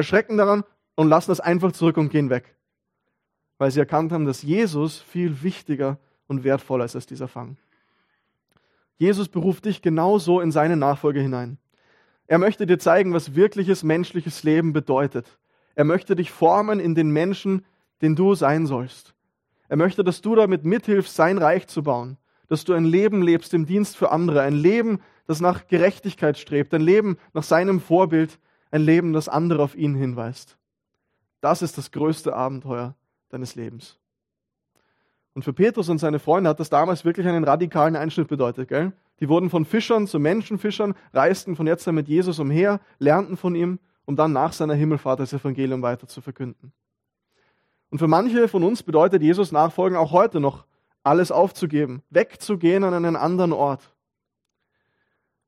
erschrecken 0.00 0.36
daran 0.36 0.64
und 0.94 1.08
lassen 1.08 1.30
das 1.30 1.40
einfach 1.40 1.72
zurück 1.72 1.96
und 1.96 2.10
gehen 2.10 2.30
weg. 2.30 2.56
Weil 3.58 3.70
sie 3.70 3.80
erkannt 3.80 4.12
haben, 4.12 4.26
dass 4.26 4.42
Jesus 4.42 4.98
viel 4.98 5.42
wichtiger 5.42 5.98
und 6.26 6.44
wertvoller 6.44 6.84
ist 6.84 6.94
als 6.94 7.06
dieser 7.06 7.28
Fang. 7.28 7.56
Jesus 8.96 9.28
beruft 9.28 9.64
dich 9.64 9.82
genauso 9.82 10.40
in 10.40 10.52
seine 10.52 10.76
Nachfolge 10.76 11.20
hinein. 11.20 11.58
Er 12.26 12.38
möchte 12.38 12.66
dir 12.66 12.78
zeigen, 12.78 13.12
was 13.12 13.34
wirkliches 13.34 13.82
menschliches 13.82 14.42
Leben 14.42 14.72
bedeutet. 14.72 15.38
Er 15.74 15.84
möchte 15.84 16.14
dich 16.14 16.30
formen 16.30 16.78
in 16.78 16.94
den 16.94 17.10
Menschen, 17.10 17.64
den 18.02 18.14
du 18.14 18.34
sein 18.34 18.66
sollst. 18.66 19.14
Er 19.68 19.76
möchte, 19.76 20.04
dass 20.04 20.20
du 20.20 20.34
damit 20.34 20.64
mithilfst, 20.64 21.14
sein 21.14 21.38
Reich 21.38 21.66
zu 21.66 21.82
bauen, 21.82 22.18
dass 22.48 22.64
du 22.64 22.72
ein 22.72 22.84
Leben 22.84 23.22
lebst 23.22 23.54
im 23.54 23.66
Dienst 23.66 23.96
für 23.96 24.10
andere, 24.10 24.42
ein 24.42 24.54
Leben, 24.54 25.00
das 25.26 25.40
nach 25.40 25.66
Gerechtigkeit 25.66 26.38
strebt, 26.38 26.74
ein 26.74 26.80
Leben 26.80 27.16
nach 27.32 27.44
seinem 27.44 27.80
Vorbild, 27.80 28.38
ein 28.70 28.82
Leben, 28.82 29.12
das 29.12 29.28
andere 29.28 29.62
auf 29.62 29.74
ihn 29.74 29.94
hinweist. 29.94 30.56
Das 31.40 31.62
ist 31.62 31.78
das 31.78 31.90
größte 31.90 32.34
Abenteuer 32.34 32.94
deines 33.30 33.54
Lebens. 33.54 33.98
Und 35.32 35.42
für 35.42 35.52
Petrus 35.52 35.88
und 35.88 35.98
seine 35.98 36.18
Freunde 36.18 36.50
hat 36.50 36.60
das 36.60 36.70
damals 36.70 37.04
wirklich 37.04 37.26
einen 37.26 37.44
radikalen 37.44 37.96
Einschnitt 37.96 38.28
bedeutet. 38.28 38.68
Gell? 38.68 38.92
Die 39.20 39.28
wurden 39.28 39.48
von 39.48 39.64
Fischern 39.64 40.06
zu 40.06 40.18
Menschenfischern, 40.18 40.94
reisten 41.12 41.56
von 41.56 41.66
jetzt 41.66 41.86
an 41.86 41.94
mit 41.94 42.08
Jesus 42.08 42.38
umher, 42.38 42.80
lernten 42.98 43.36
von 43.36 43.54
ihm, 43.54 43.78
um 44.06 44.16
dann 44.16 44.32
nach 44.32 44.52
seiner 44.52 44.74
Himmelfahrt 44.74 45.20
das 45.20 45.32
Evangelium 45.32 45.82
weiter 45.82 46.08
zu 46.08 46.20
verkünden. 46.20 46.72
Und 47.90 47.98
für 47.98 48.08
manche 48.08 48.48
von 48.48 48.64
uns 48.64 48.82
bedeutet 48.82 49.22
Jesus 49.22 49.52
nachfolgen 49.52 49.96
auch 49.96 50.12
heute 50.12 50.40
noch, 50.40 50.64
alles 51.02 51.32
aufzugeben, 51.32 52.02
wegzugehen 52.10 52.84
an 52.84 52.92
einen 52.92 53.16
anderen 53.16 53.52
Ort. 53.52 53.94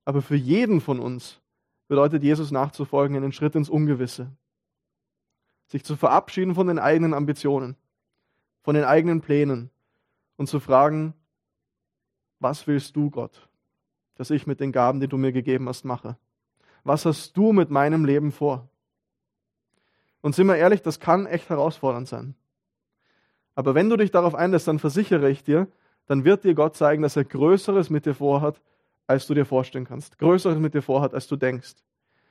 Aber 0.04 0.22
für 0.22 0.37
jeden 0.37 0.80
von 0.80 0.98
uns 0.98 1.41
bedeutet 1.92 2.22
Jesus 2.22 2.50
nachzufolgen 2.50 3.14
einen 3.14 3.33
Schritt 3.33 3.55
ins 3.55 3.68
Ungewisse. 3.68 4.33
Sich 5.66 5.85
zu 5.85 5.94
verabschieden 5.94 6.55
von 6.55 6.66
den 6.66 6.78
eigenen 6.78 7.12
Ambitionen, 7.12 7.76
von 8.62 8.74
den 8.74 8.85
eigenen 8.85 9.20
Plänen 9.20 9.68
und 10.38 10.46
zu 10.46 10.59
fragen, 10.59 11.12
was 12.38 12.66
willst 12.66 12.96
du, 12.96 13.11
Gott, 13.11 13.46
dass 14.14 14.31
ich 14.31 14.46
mit 14.46 14.59
den 14.59 14.72
Gaben, 14.72 15.00
die 15.00 15.07
du 15.07 15.18
mir 15.18 15.33
gegeben 15.33 15.68
hast, 15.68 15.85
mache? 15.85 16.16
Was 16.83 17.05
hast 17.05 17.37
du 17.37 17.52
mit 17.52 17.68
meinem 17.68 18.07
Leben 18.07 18.33
vor? 18.33 18.70
Und 20.22 20.35
sind 20.35 20.46
wir 20.46 20.57
ehrlich, 20.57 20.81
das 20.81 20.98
kann 20.98 21.26
echt 21.26 21.50
herausfordernd 21.50 22.09
sein. 22.09 22.35
Aber 23.55 23.74
wenn 23.74 23.90
du 23.90 23.98
dich 23.98 24.11
darauf 24.11 24.35
einlässt, 24.35 24.66
dann 24.66 24.78
versichere 24.78 25.28
ich 25.28 25.44
dir, 25.44 25.68
dann 26.07 26.24
wird 26.24 26.44
dir 26.44 26.55
Gott 26.55 26.74
zeigen, 26.74 27.02
dass 27.02 27.16
er 27.16 27.24
Größeres 27.24 27.90
mit 27.90 28.07
dir 28.07 28.14
vorhat, 28.14 28.62
als 29.06 29.26
du 29.26 29.34
dir 29.34 29.44
vorstellen 29.44 29.84
kannst. 29.84 30.18
Größeres 30.18 30.58
mit 30.58 30.74
dir 30.74 30.82
vorhat, 30.82 31.14
als 31.14 31.26
du 31.26 31.36
denkst. 31.36 31.74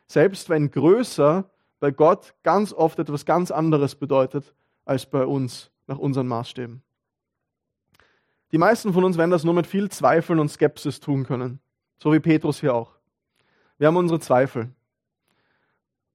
Selbst 0.08 0.50
wenn 0.50 0.72
größer 0.72 1.50
bei 1.80 1.92
Gott 1.92 2.34
ganz 2.44 2.74
oft 2.74 3.00
etwas 3.00 3.26
ganz 3.26 3.52
anderes 3.52 3.96
bedeutet, 3.96 4.54
als 4.86 5.06
bei 5.06 5.26
uns, 5.26 5.72
nach 5.88 5.98
unseren 5.98 6.28
Maßstäben. 6.28 6.82
Die 8.52 8.58
meisten 8.58 8.94
von 8.94 9.04
uns 9.04 9.18
werden 9.18 9.32
das 9.32 9.44
nur 9.44 9.54
mit 9.54 9.68
viel 9.68 9.90
Zweifeln 9.90 10.40
und 10.40 10.50
Skepsis 10.50 11.00
tun 11.00 11.26
können. 11.26 11.60
So 11.98 12.14
wie 12.14 12.20
Petrus 12.20 12.60
hier 12.60 12.74
auch. 12.74 12.98
Wir 13.78 13.88
haben 13.88 13.98
unsere 13.98 14.20
Zweifel. 14.20 14.70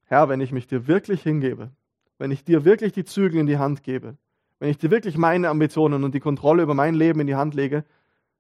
Herr, 0.05 0.29
wenn 0.29 0.41
ich 0.41 0.53
mich 0.53 0.67
dir 0.67 0.87
wirklich 0.87 1.23
hingebe, 1.23 1.71
wenn 2.19 2.31
ich 2.31 2.45
dir 2.45 2.65
wirklich 2.65 2.93
die 2.93 3.05
Zügel 3.05 3.41
in 3.41 3.47
die 3.47 3.59
Hand 3.59 3.83
gebe, 3.83 4.17
wenn 4.59 4.71
ich 4.71 4.79
dir 4.79 4.91
wirklich 4.91 5.17
meine 5.17 5.49
Ambitionen 5.49 6.05
und 6.05 6.15
die 6.15 6.21
Kontrolle 6.21 6.63
über 6.63 6.75
mein 6.75 6.95
Leben 6.95 7.21
in 7.21 7.27
die 7.27 7.35
Hand 7.35 7.55
lege, 7.55 7.85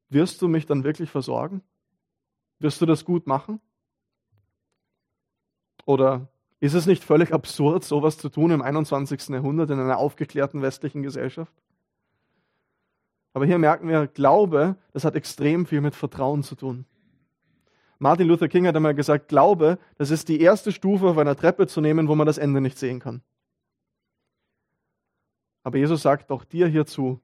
wirst 0.08 0.40
du 0.42 0.48
mich 0.48 0.66
dann 0.66 0.84
wirklich 0.84 1.10
versorgen? 1.10 1.62
Wirst 2.58 2.80
du 2.80 2.86
das 2.86 3.04
gut 3.04 3.26
machen? 3.26 3.60
Oder 5.84 6.28
ist 6.60 6.74
es 6.74 6.86
nicht 6.86 7.04
völlig 7.04 7.32
absurd, 7.32 7.84
sowas 7.84 8.18
zu 8.18 8.28
tun 8.28 8.50
im 8.50 8.62
21. 8.62 9.28
Jahrhundert 9.28 9.70
in 9.70 9.78
einer 9.78 9.98
aufgeklärten 9.98 10.62
westlichen 10.62 11.02
Gesellschaft? 11.02 11.52
Aber 13.34 13.44
hier 13.44 13.58
merken 13.58 13.88
wir, 13.88 14.06
Glaube, 14.06 14.76
das 14.92 15.04
hat 15.04 15.14
extrem 15.14 15.66
viel 15.66 15.82
mit 15.82 15.94
Vertrauen 15.94 16.42
zu 16.42 16.54
tun. 16.54 16.86
Martin 17.98 18.26
Luther 18.26 18.48
King 18.48 18.66
hat 18.66 18.76
einmal 18.76 18.94
gesagt, 18.94 19.28
Glaube, 19.28 19.78
das 19.96 20.10
ist 20.10 20.28
die 20.28 20.40
erste 20.40 20.72
Stufe 20.72 21.06
auf 21.06 21.18
einer 21.18 21.36
Treppe 21.36 21.66
zu 21.66 21.80
nehmen, 21.80 22.08
wo 22.08 22.14
man 22.14 22.26
das 22.26 22.38
Ende 22.38 22.60
nicht 22.60 22.78
sehen 22.78 22.98
kann. 22.98 23.22
Aber 25.62 25.78
Jesus 25.78 26.02
sagt 26.02 26.30
auch 26.30 26.44
dir 26.44 26.66
hierzu, 26.66 27.20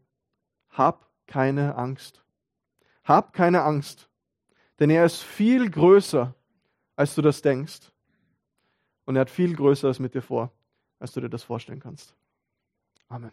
hab 0.70 1.08
keine 1.26 1.76
Angst. 1.76 2.24
Hab 3.04 3.32
keine 3.32 3.62
Angst, 3.62 4.10
denn 4.82 4.90
er 4.90 5.04
ist 5.04 5.22
viel 5.22 5.70
größer, 5.70 6.34
als 6.96 7.14
du 7.14 7.22
das 7.22 7.40
denkst. 7.40 7.92
Und 9.04 9.14
er 9.14 9.20
hat 9.20 9.30
viel 9.30 9.54
Größeres 9.54 10.00
mit 10.00 10.12
dir 10.12 10.22
vor, 10.22 10.50
als 10.98 11.12
du 11.12 11.20
dir 11.20 11.28
das 11.28 11.44
vorstellen 11.44 11.78
kannst. 11.78 12.16
Amen. 13.06 13.30